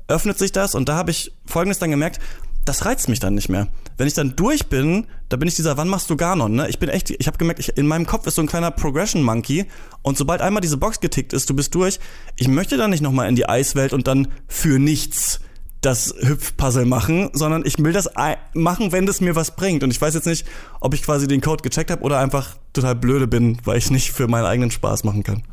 [0.07, 2.19] öffnet sich das und da habe ich Folgendes dann gemerkt,
[2.65, 3.67] das reizt mich dann nicht mehr.
[3.97, 6.67] Wenn ich dann durch bin, da bin ich dieser, wann machst du Ganon, ne?
[6.67, 9.23] Ich bin echt, ich habe gemerkt, ich, in meinem Kopf ist so ein kleiner Progression
[9.23, 9.65] Monkey
[10.01, 11.99] und sobald einmal diese Box getickt ist, du bist durch,
[12.35, 15.39] ich möchte dann nicht nochmal in die Eiswelt und dann für nichts
[15.81, 18.09] das Hüpfpuzzle machen, sondern ich will das
[18.53, 19.83] machen, wenn das mir was bringt.
[19.83, 20.45] Und ich weiß jetzt nicht,
[20.81, 24.11] ob ich quasi den Code gecheckt habe oder einfach total blöde bin, weil ich nicht
[24.11, 25.43] für meinen eigenen Spaß machen kann.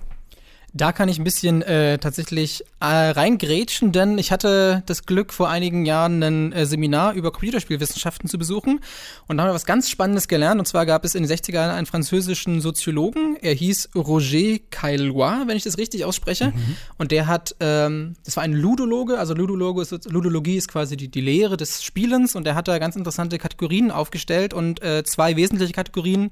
[0.74, 5.50] Da kann ich ein bisschen äh, tatsächlich äh, reingrätschen, denn ich hatte das Glück, vor
[5.50, 8.80] einigen Jahren ein äh, Seminar über Computerspielwissenschaften zu besuchen
[9.28, 10.58] und da haben wir was ganz Spannendes gelernt.
[10.58, 15.58] Und zwar gab es in den 60ern einen französischen Soziologen, er hieß Roger Caillois, wenn
[15.58, 16.48] ich das richtig ausspreche.
[16.48, 16.76] Mhm.
[16.96, 21.08] Und der hat, ähm, das war ein Ludologe, also Ludologe ist, Ludologie ist quasi die,
[21.08, 25.36] die Lehre des Spielens und er hat da ganz interessante Kategorien aufgestellt und äh, zwei
[25.36, 26.30] wesentliche Kategorien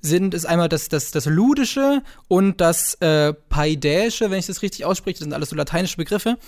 [0.00, 4.84] sind, ist einmal das, das, das Ludische und das äh, Paidäische, wenn ich das richtig
[4.84, 5.18] ausspreche.
[5.18, 6.38] Das sind alles so lateinische Begriffe.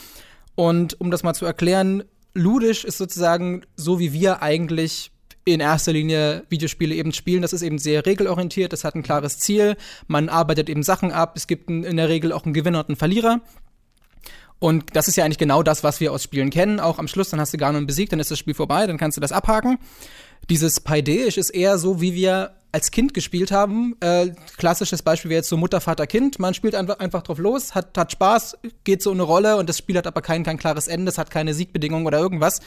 [0.55, 5.11] Und um das mal zu erklären, Ludisch ist sozusagen so, wie wir eigentlich
[5.45, 7.43] in erster Linie Videospiele eben spielen.
[7.43, 9.77] Das ist eben sehr regelorientiert, das hat ein klares Ziel.
[10.07, 11.33] Man arbeitet eben Sachen ab.
[11.37, 13.41] Es gibt in der Regel auch einen Gewinner und einen Verlierer.
[14.59, 16.81] Und das ist ja eigentlich genau das, was wir aus Spielen kennen.
[16.81, 19.17] Auch am Schluss, dann hast du Ganon besiegt, dann ist das Spiel vorbei, dann kannst
[19.17, 19.79] du das abhaken.
[20.51, 23.97] Dieses Paideisch ist eher so, wie wir als Kind gespielt haben.
[24.01, 26.39] Äh, klassisches Beispiel wäre jetzt so Mutter, Vater, Kind.
[26.39, 29.79] Man spielt einfach, einfach drauf los, hat, hat Spaß, geht so eine Rolle und das
[29.79, 32.61] Spiel hat aber kein, kein klares Ende, es hat keine Siegbedingungen oder irgendwas.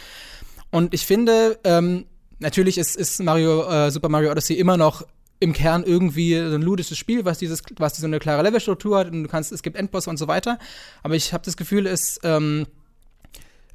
[0.72, 2.06] Und ich finde, ähm,
[2.40, 5.06] natürlich ist, ist Mario, äh, Super Mario Odyssey immer noch
[5.40, 9.12] im Kern irgendwie so ein ludisches Spiel, was dieses, was so eine klare Levelstruktur hat
[9.12, 10.58] und du kannst, es gibt Endbosse und so weiter.
[11.04, 12.66] Aber ich habe das Gefühl, es ähm,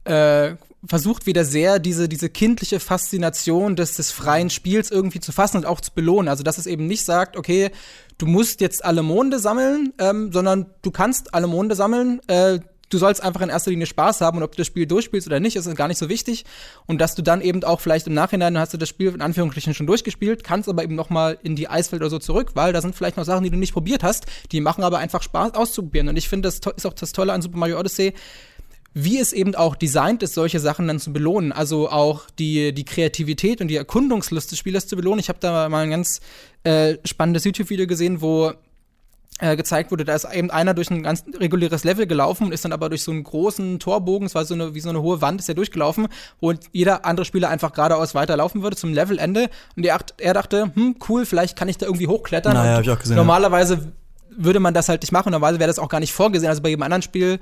[0.09, 0.57] äh,
[0.87, 5.67] versucht wieder sehr diese, diese kindliche Faszination des, des freien Spiels irgendwie zu fassen und
[5.67, 6.29] auch zu belohnen.
[6.29, 7.71] Also, dass es eben nicht sagt, okay,
[8.19, 12.21] du musst jetzt alle Monde sammeln, ähm, sondern du kannst alle Monde sammeln.
[12.29, 15.27] Äh, du sollst einfach in erster Linie Spaß haben und ob du das Spiel durchspielst
[15.27, 16.45] oder nicht, ist gar nicht so wichtig.
[16.87, 19.75] Und dass du dann eben auch vielleicht im Nachhinein hast du das Spiel in Anführungsstrichen
[19.75, 22.81] schon durchgespielt, kannst aber eben noch mal in die Eiswelt oder so zurück, weil da
[22.81, 26.09] sind vielleicht noch Sachen, die du nicht probiert hast, die machen aber einfach Spaß auszuprobieren.
[26.09, 28.15] Und ich finde, das ist auch das Tolle an Super Mario Odyssey
[29.01, 31.53] wie es eben auch designt ist, solche Sachen dann zu belohnen.
[31.53, 35.21] Also auch die, die Kreativität und die Erkundungslust des Spielers zu belohnen.
[35.21, 36.21] Ich habe da mal ein ganz
[36.65, 38.53] äh, spannendes YouTube-Video gesehen, wo
[39.39, 42.65] äh, gezeigt wurde, da ist eben einer durch ein ganz reguläres Level gelaufen und ist
[42.65, 45.21] dann aber durch so einen großen Torbogen, es war so eine, wie so eine hohe
[45.21, 46.09] Wand, ist er durchgelaufen,
[46.41, 49.49] wo jeder andere Spieler einfach geradeaus weiterlaufen würde zum Levelende.
[49.77, 52.55] Und er, er dachte, hm, cool, vielleicht kann ich da irgendwie hochklettern.
[52.55, 53.17] Naja, hab ich auch gesehen.
[53.17, 53.93] Normalerweise
[54.29, 56.51] würde man das halt nicht machen, normalerweise wäre das auch gar nicht vorgesehen.
[56.51, 57.39] Also bei jedem anderen Spiel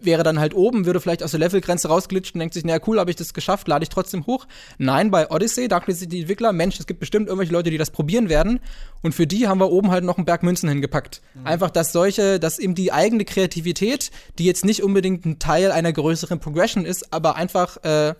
[0.00, 2.98] wäre dann halt oben, würde vielleicht aus der Levelgrenze rausglitschen und denkt sich, naja, cool,
[2.98, 4.46] habe ich das geschafft, lade ich trotzdem hoch.
[4.78, 7.90] Nein, bei Odyssey dachten sich die Entwickler, Mensch, es gibt bestimmt irgendwelche Leute, die das
[7.90, 8.60] probieren werden.
[9.02, 11.22] Und für die haben wir oben halt noch einen Berg Münzen hingepackt.
[11.34, 11.46] Mhm.
[11.46, 15.92] Einfach, dass solche, dass eben die eigene Kreativität, die jetzt nicht unbedingt ein Teil einer
[15.92, 18.14] größeren Progression ist, aber einfach, äh,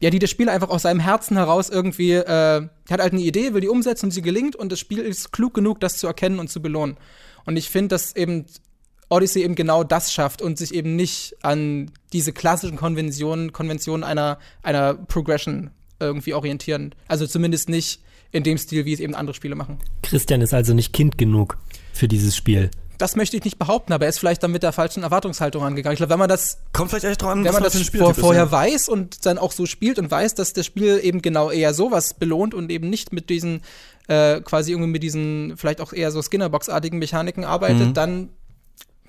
[0.00, 3.54] ja, die das Spiel einfach aus seinem Herzen heraus irgendwie, äh, hat halt eine Idee,
[3.54, 6.40] will die umsetzen und sie gelingt und das Spiel ist klug genug, das zu erkennen
[6.40, 6.96] und zu belohnen.
[7.44, 8.46] Und ich finde, dass eben
[9.12, 14.38] Odyssey eben genau das schafft und sich eben nicht an diese klassischen Konventionen, Konventionen einer,
[14.62, 16.94] einer Progression irgendwie orientieren.
[17.08, 18.00] Also zumindest nicht
[18.32, 19.78] in dem Stil, wie es eben andere Spiele machen.
[20.02, 21.58] Christian ist also nicht Kind genug
[21.92, 22.70] für dieses Spiel.
[22.96, 25.94] Das möchte ich nicht behaupten, aber er ist vielleicht dann mit der falschen Erwartungshaltung angegangen.
[25.94, 28.52] Ich glaube, wenn man das kommt vielleicht echt dran, wenn man das vor, vorher ist,
[28.52, 32.14] weiß und dann auch so spielt und weiß, dass das Spiel eben genau eher sowas
[32.14, 33.62] belohnt und eben nicht mit diesen
[34.06, 37.94] äh, quasi irgendwie mit diesen vielleicht auch eher so Skinnerbox-artigen Mechaniken arbeitet, mhm.
[37.94, 38.28] dann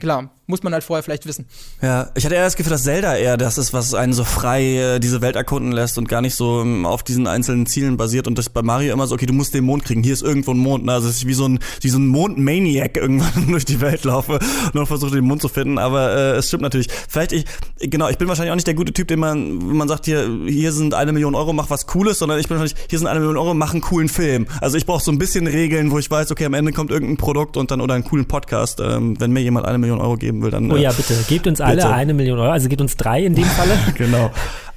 [0.04, 1.46] klar, muss man halt vorher vielleicht wissen.
[1.82, 4.76] Ja, ich hatte eher das Gefühl, dass Zelda eher das ist, was einen so frei
[4.76, 8.28] äh, diese Welt erkunden lässt und gar nicht so ähm, auf diesen einzelnen Zielen basiert.
[8.28, 10.52] Und das bei Mario immer so, okay, du musst den Mond kriegen, hier ist irgendwo
[10.52, 10.84] ein Mond.
[10.84, 10.92] Ne?
[10.92, 14.34] Also es ist wie so ein, wie so ein Mond-Maniac irgendwann durch die Welt laufe
[14.34, 15.78] und noch versuche, den Mond zu finden.
[15.78, 16.90] Aber äh, es stimmt natürlich.
[17.08, 17.46] Vielleicht ich,
[17.80, 20.30] genau, ich bin wahrscheinlich auch nicht der gute Typ, den man, wenn man sagt, hier,
[20.46, 23.22] hier sind eine Million Euro, mach was Cooles, sondern ich bin wahrscheinlich, hier sind eine
[23.22, 24.48] Million Euro, mach einen coolen Film.
[24.60, 27.16] Also ich brauche so ein bisschen Regeln, wo ich weiß, okay, am Ende kommt irgendein
[27.16, 28.82] Produkt und dann oder einen coolen Podcast.
[28.82, 31.14] Ähm, wenn mir jemand eine Million Euro geben will, dann Oh ja, bitte.
[31.28, 31.94] Gebt uns alle bitte.
[31.94, 32.52] eine Million Euro.
[32.52, 33.78] Also gebt uns drei in dem Falle.
[33.96, 34.32] genau.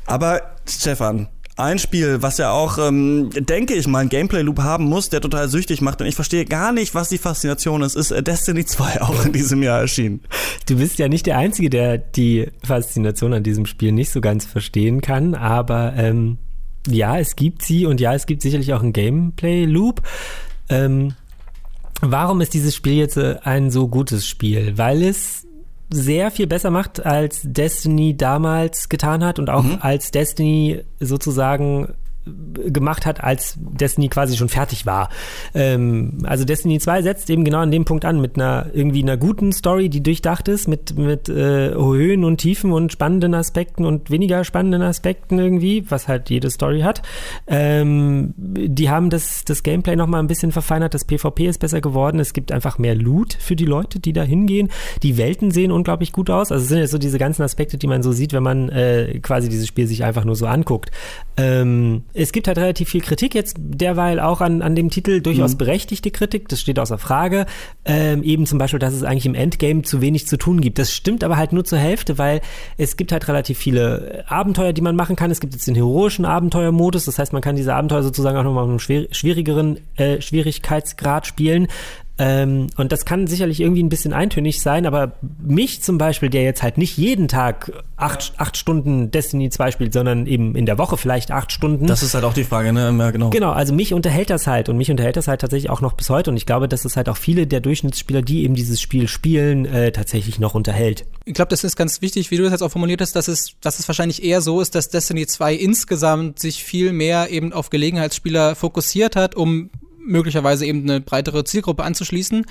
[0.07, 5.09] Aber Stefan, ein Spiel, was ja auch, ähm, denke ich mal, ein Gameplay-Loop haben muss,
[5.09, 6.01] der total süchtig macht.
[6.03, 9.63] Und ich verstehe gar nicht, was die Faszination ist, ist Destiny 2 auch in diesem
[9.63, 10.21] Jahr erschienen.
[10.69, 14.45] Du bist ja nicht der Einzige, der die Faszination an diesem Spiel nicht so ganz
[14.45, 15.35] verstehen kann.
[15.35, 16.37] Aber ähm,
[16.89, 20.03] ja, es gibt sie und ja, es gibt sicherlich auch einen Gameplay-Loop.
[20.69, 21.15] Ähm,
[22.01, 24.77] warum ist dieses Spiel jetzt äh, ein so gutes Spiel?
[24.77, 25.47] Weil es
[25.91, 29.79] sehr viel besser macht, als Destiny damals getan hat und auch mhm.
[29.81, 31.95] als Destiny sozusagen
[32.27, 35.09] gemacht hat, als Destiny quasi schon fertig war.
[35.55, 39.17] Ähm, also Destiny 2 setzt eben genau an dem Punkt an, mit einer irgendwie einer
[39.17, 44.11] guten Story, die durchdacht ist, mit, mit äh, Höhen und Tiefen und spannenden Aspekten und
[44.11, 47.03] weniger spannenden Aspekten irgendwie, was halt jede Story hat.
[47.47, 52.19] Ähm, die haben das, das Gameplay nochmal ein bisschen verfeinert, das PvP ist besser geworden,
[52.19, 54.69] es gibt einfach mehr Loot für die Leute, die da hingehen.
[55.03, 56.51] Die Welten sehen unglaublich gut aus.
[56.51, 59.21] Also es sind ja so diese ganzen Aspekte, die man so sieht, wenn man äh,
[59.21, 60.91] quasi dieses Spiel sich einfach nur so anguckt.
[61.37, 65.53] Ähm, es gibt halt relativ viel Kritik jetzt derweil auch an, an dem Titel, durchaus
[65.53, 65.59] mhm.
[65.59, 67.47] berechtigte Kritik, das steht außer Frage.
[67.85, 70.79] Ähm, eben zum Beispiel, dass es eigentlich im Endgame zu wenig zu tun gibt.
[70.79, 72.41] Das stimmt aber halt nur zur Hälfte, weil
[72.79, 75.31] es gibt halt relativ viele Abenteuer, die man machen kann.
[75.31, 78.65] Es gibt jetzt den heroischen Abenteuermodus, das heißt, man kann diese Abenteuer sozusagen auch nochmal
[78.65, 81.69] auf einem schwierigeren äh, Schwierigkeitsgrad spielen.
[82.19, 86.45] Ähm, und das kann sicherlich irgendwie ein bisschen eintönig sein, aber mich zum Beispiel, der
[86.45, 90.79] jetzt halt nicht jeden Tag acht, acht Stunden Destiny 2 spielt, sondern eben in der
[90.79, 91.87] Woche vielleicht acht Stunden.
[91.87, 92.95] Das ist halt auch die Frage, ne?
[92.99, 93.31] Ja, genau.
[93.31, 96.09] Genau, also mich unterhält das halt und mich unterhält das halt tatsächlich auch noch bis
[96.09, 99.09] heute und ich glaube, dass es halt auch viele der Durchschnittsspieler, die eben dieses Spiel
[99.09, 101.05] spielen, äh, tatsächlich noch unterhält.
[101.27, 103.57] Ich glaube, das ist ganz wichtig, wie du das jetzt auch formuliert hast, dass es,
[103.61, 107.69] dass es wahrscheinlich eher so ist, dass Destiny 2 insgesamt sich viel mehr eben auf
[107.69, 109.71] Gelegenheitsspieler fokussiert hat, um
[110.07, 112.47] möglicherweise eben eine breitere Zielgruppe anzuschließen.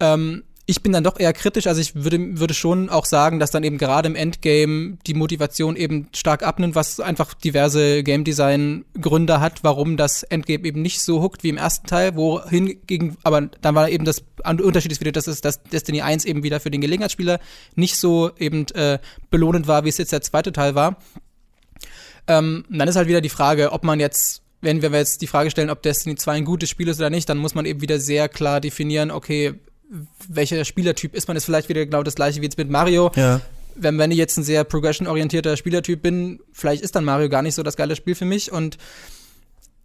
[0.00, 3.50] Ähm, ich bin dann doch eher kritisch, also ich würde, würde schon auch sagen, dass
[3.50, 8.84] dann eben gerade im Endgame die Motivation eben stark abnimmt, was einfach diverse Game Design
[9.00, 13.40] Gründe hat, warum das Endgame eben nicht so hookt wie im ersten Teil, wohingegen, aber
[13.40, 16.70] dann war eben das Unterschied ist wieder, dass es das Destiny 1 eben wieder für
[16.70, 17.40] den Gelegenheitsspieler
[17.74, 18.98] nicht so eben äh,
[19.30, 20.98] belohnend war, wie es jetzt der zweite Teil war.
[22.26, 25.50] Ähm, dann ist halt wieder die Frage, ob man jetzt wenn wir jetzt die Frage
[25.50, 28.00] stellen, ob Destiny 2 ein gutes Spiel ist oder nicht, dann muss man eben wieder
[28.00, 29.54] sehr klar definieren, okay,
[30.28, 33.10] welcher Spielertyp ist man, ist vielleicht wieder genau das gleiche wie jetzt mit Mario.
[33.14, 33.40] Ja.
[33.74, 37.54] Wenn, wenn ich jetzt ein sehr progression-orientierter Spielertyp bin, vielleicht ist dann Mario gar nicht
[37.54, 38.76] so das geile Spiel für mich und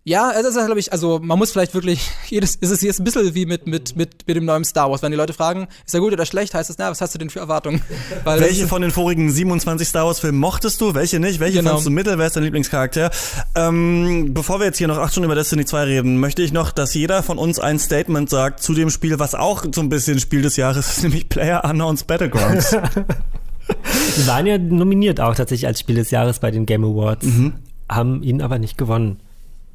[0.05, 3.05] ja, es ist, glaube ich, also man muss vielleicht wirklich, jedes, ist es jetzt ein
[3.05, 5.01] bisschen wie mit, mit, mit, mit dem neuen Star Wars.
[5.01, 7.19] Wenn die Leute fragen, ist er gut oder schlecht, heißt es, na, was hast du
[7.19, 7.81] denn für Erwartungen?
[8.25, 11.39] Weil Welche von den vorigen 27 Star Wars-Filmen mochtest du, welche nicht?
[11.39, 11.69] Welche genau.
[11.69, 12.17] fandest du mittel?
[12.17, 13.11] Wer ist dein Lieblingscharakter?
[13.55, 16.71] Ähm, bevor wir jetzt hier noch acht Stunden über Destiny 2 reden, möchte ich noch,
[16.71, 20.19] dass jeder von uns ein Statement sagt zu dem Spiel, was auch so ein bisschen
[20.19, 22.75] Spiel des Jahres ist, nämlich Player Unknowns Battlegrounds.
[24.17, 27.53] Die waren ja nominiert auch tatsächlich als Spiel des Jahres bei den Game Awards, mhm.
[27.87, 29.22] haben ihn aber nicht gewonnen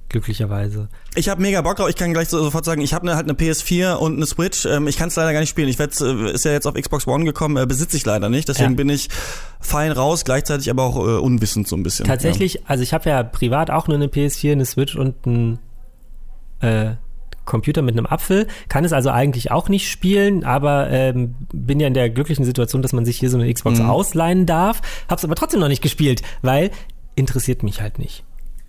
[0.09, 0.89] glücklicherweise.
[1.15, 1.89] Ich habe mega Bock drauf.
[1.89, 4.65] Ich kann gleich so, sofort sagen, ich habe ne, halt eine PS4 und eine Switch.
[4.65, 5.69] Ähm, ich kann es leider gar nicht spielen.
[5.69, 8.49] Ich werde äh, ist ja jetzt auf Xbox One gekommen, äh, besitze ich leider nicht.
[8.49, 8.77] Deswegen ja.
[8.77, 9.09] bin ich
[9.61, 12.07] fein raus, gleichzeitig aber auch äh, unwissend so ein bisschen.
[12.07, 12.61] Tatsächlich, ja.
[12.67, 15.59] also ich habe ja privat auch nur eine PS4, eine Switch und ein
[16.61, 16.95] äh,
[17.45, 21.87] Computer mit einem Apfel, kann es also eigentlich auch nicht spielen, aber ähm, bin ja
[21.87, 23.89] in der glücklichen Situation, dass man sich hier so eine Xbox mhm.
[23.89, 26.71] ausleihen darf, hab's aber trotzdem noch nicht gespielt, weil
[27.15, 28.23] interessiert mich halt nicht.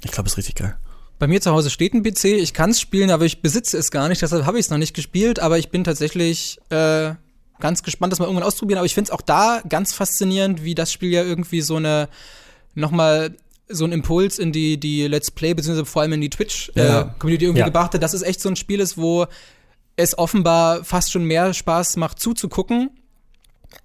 [0.04, 0.76] Ich glaube, es ist richtig geil.
[1.20, 3.92] Bei mir zu Hause steht ein PC, ich kann es spielen, aber ich besitze es
[3.92, 7.12] gar nicht, deshalb habe ich es noch nicht gespielt, aber ich bin tatsächlich äh,
[7.60, 8.78] ganz gespannt, das mal irgendwann auszuprobieren.
[8.78, 12.08] Aber ich finde es auch da ganz faszinierend, wie das Spiel ja irgendwie so eine
[12.74, 13.36] nochmal
[13.68, 17.48] so ein Impuls in die, die Let's Play, beziehungsweise vor allem in die Twitch-Community äh,
[17.48, 17.66] irgendwie ja.
[17.66, 19.28] gebracht hat, dass es echt so ein Spiel ist, wo
[19.96, 22.90] es offenbar fast schon mehr Spaß macht zuzugucken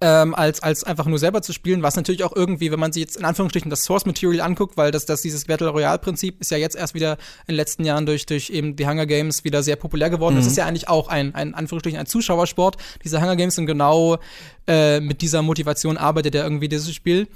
[0.01, 3.01] ähm, als, als einfach nur selber zu spielen, was natürlich auch irgendwie, wenn man sich
[3.01, 6.51] jetzt in Anführungsstrichen das Source Material anguckt, weil das, das dieses Battle Royale Prinzip ist
[6.51, 7.13] ja jetzt erst wieder
[7.47, 10.35] in den letzten Jahren durch, durch eben die Hunger Games wieder sehr populär geworden.
[10.35, 10.39] Mhm.
[10.39, 12.77] Das ist ja eigentlich auch ein, ein Anführungsstrichen ein Zuschauersport.
[13.03, 14.17] Diese Hunger Games sind genau
[14.67, 17.27] äh, mit dieser Motivation arbeitet er irgendwie dieses Spiel.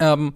[0.00, 0.34] Ähm,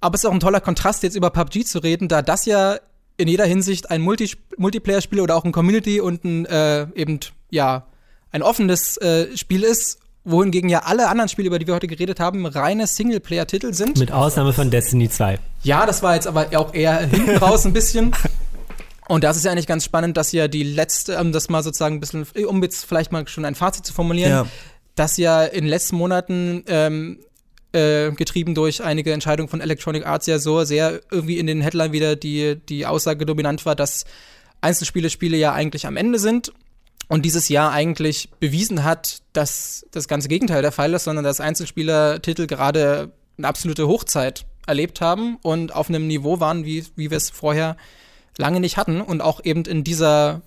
[0.00, 2.78] aber es ist auch ein toller Kontrast, jetzt über PUBG zu reden, da das ja
[3.16, 7.86] in jeder Hinsicht ein Multi Multiplayer-Spiel oder auch ein Community und ein äh, eben, ja,
[8.30, 12.20] ein offenes äh, Spiel ist wohingegen ja alle anderen Spiele, über die wir heute geredet
[12.20, 13.98] haben, reine Singleplayer-Titel sind.
[13.98, 15.38] Mit Ausnahme von Destiny 2.
[15.62, 18.12] Ja, das war jetzt aber auch eher hinten raus ein bisschen.
[19.08, 21.96] Und das ist ja eigentlich ganz spannend, dass ja die letzte, um das mal sozusagen
[21.96, 24.46] ein bisschen, um jetzt vielleicht mal schon ein Fazit zu formulieren, ja.
[24.96, 27.20] dass ja in den letzten Monaten ähm,
[27.72, 31.92] äh, getrieben durch einige Entscheidungen von Electronic Arts ja so sehr irgendwie in den Headline
[31.92, 34.04] wieder die, die Aussage dominant war, dass
[34.60, 36.52] Einzelspiele Spiele ja eigentlich am Ende sind
[37.08, 41.40] und dieses Jahr eigentlich bewiesen hat, dass das ganze Gegenteil der Fall ist, sondern dass
[41.40, 47.16] Einzelspielertitel gerade eine absolute Hochzeit erlebt haben und auf einem Niveau waren, wie, wie wir
[47.16, 47.76] es vorher
[48.36, 50.42] lange nicht hatten und auch eben in dieser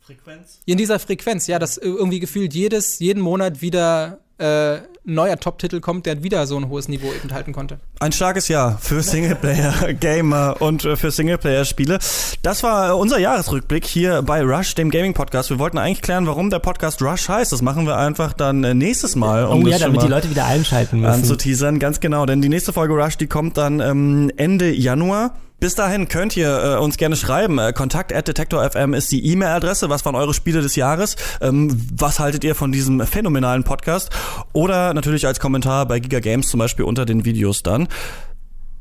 [0.00, 0.60] Frequenz.
[0.64, 6.04] In dieser Frequenz, ja, dass irgendwie gefühlt jedes, jeden Monat wieder äh, neuer Top-Titel kommt,
[6.04, 7.78] der wieder so ein hohes Niveau eben halten konnte.
[8.00, 11.98] Ein starkes Jahr für Singleplayer-Gamer und äh, für Singleplayer-Spiele.
[12.42, 15.50] Das war unser Jahresrückblick hier bei Rush, dem Gaming-Podcast.
[15.50, 17.52] Wir wollten eigentlich klären, warum der Podcast Rush heißt.
[17.52, 19.44] Das machen wir einfach dann äh, nächstes Mal.
[19.44, 21.12] Um oh ja, damit die Leute wieder einschalten müssen.
[21.12, 22.26] Anzuteasern, ganz genau.
[22.26, 25.34] Denn die nächste Folge Rush, die kommt dann ähm, Ende Januar.
[25.58, 27.58] Bis dahin könnt ihr äh, uns gerne schreiben.
[27.58, 29.88] Äh, Kontakt at detektor.fm ist die E-Mail-Adresse.
[29.88, 31.16] Was waren eure Spiele des Jahres?
[31.40, 34.10] Ähm, was haltet ihr von diesem phänomenalen Podcast?
[34.52, 37.88] Oder natürlich als Kommentar bei Giga Games zum Beispiel unter den Videos dann.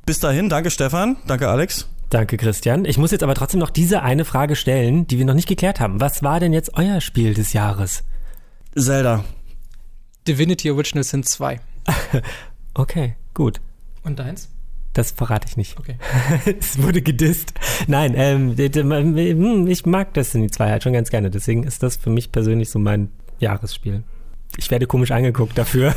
[0.05, 1.87] Bis dahin, danke Stefan, danke Alex.
[2.09, 2.85] Danke, Christian.
[2.85, 5.79] Ich muss jetzt aber trotzdem noch diese eine Frage stellen, die wir noch nicht geklärt
[5.79, 5.99] haben.
[5.99, 8.03] Was war denn jetzt euer Spiel des Jahres?
[8.77, 9.23] Zelda.
[10.27, 11.59] Divinity Original Sin 2.
[12.73, 13.59] okay, gut.
[14.03, 14.49] Und deins?
[14.95, 15.77] Das verrate ich nicht.
[15.77, 15.97] Okay.
[16.59, 17.53] es wurde gedisst.
[17.85, 21.29] Nein, ähm, hm, ich mag Destiny 2 halt schon ganz gerne.
[21.29, 24.03] Deswegen ist das für mich persönlich so mein Jahresspiel.
[24.57, 25.93] Ich werde komisch angeguckt dafür,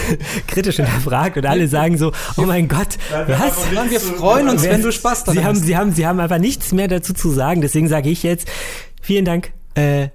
[0.46, 2.96] kritisch hinterfragt und alle sagen so, oh mein Gott,
[3.26, 3.70] was?
[3.90, 5.66] Wir freuen uns, wenn du Spaß daran sie haben, hast.
[5.66, 7.60] sie haben, sie haben einfach nichts mehr dazu zu sagen.
[7.60, 8.48] Deswegen sage ich jetzt,
[9.02, 10.08] vielen Dank, äh,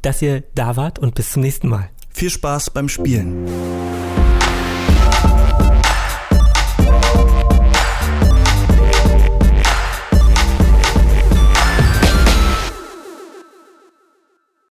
[0.00, 1.90] dass ihr da wart und bis zum nächsten Mal.
[2.08, 3.46] Viel Spaß beim Spielen.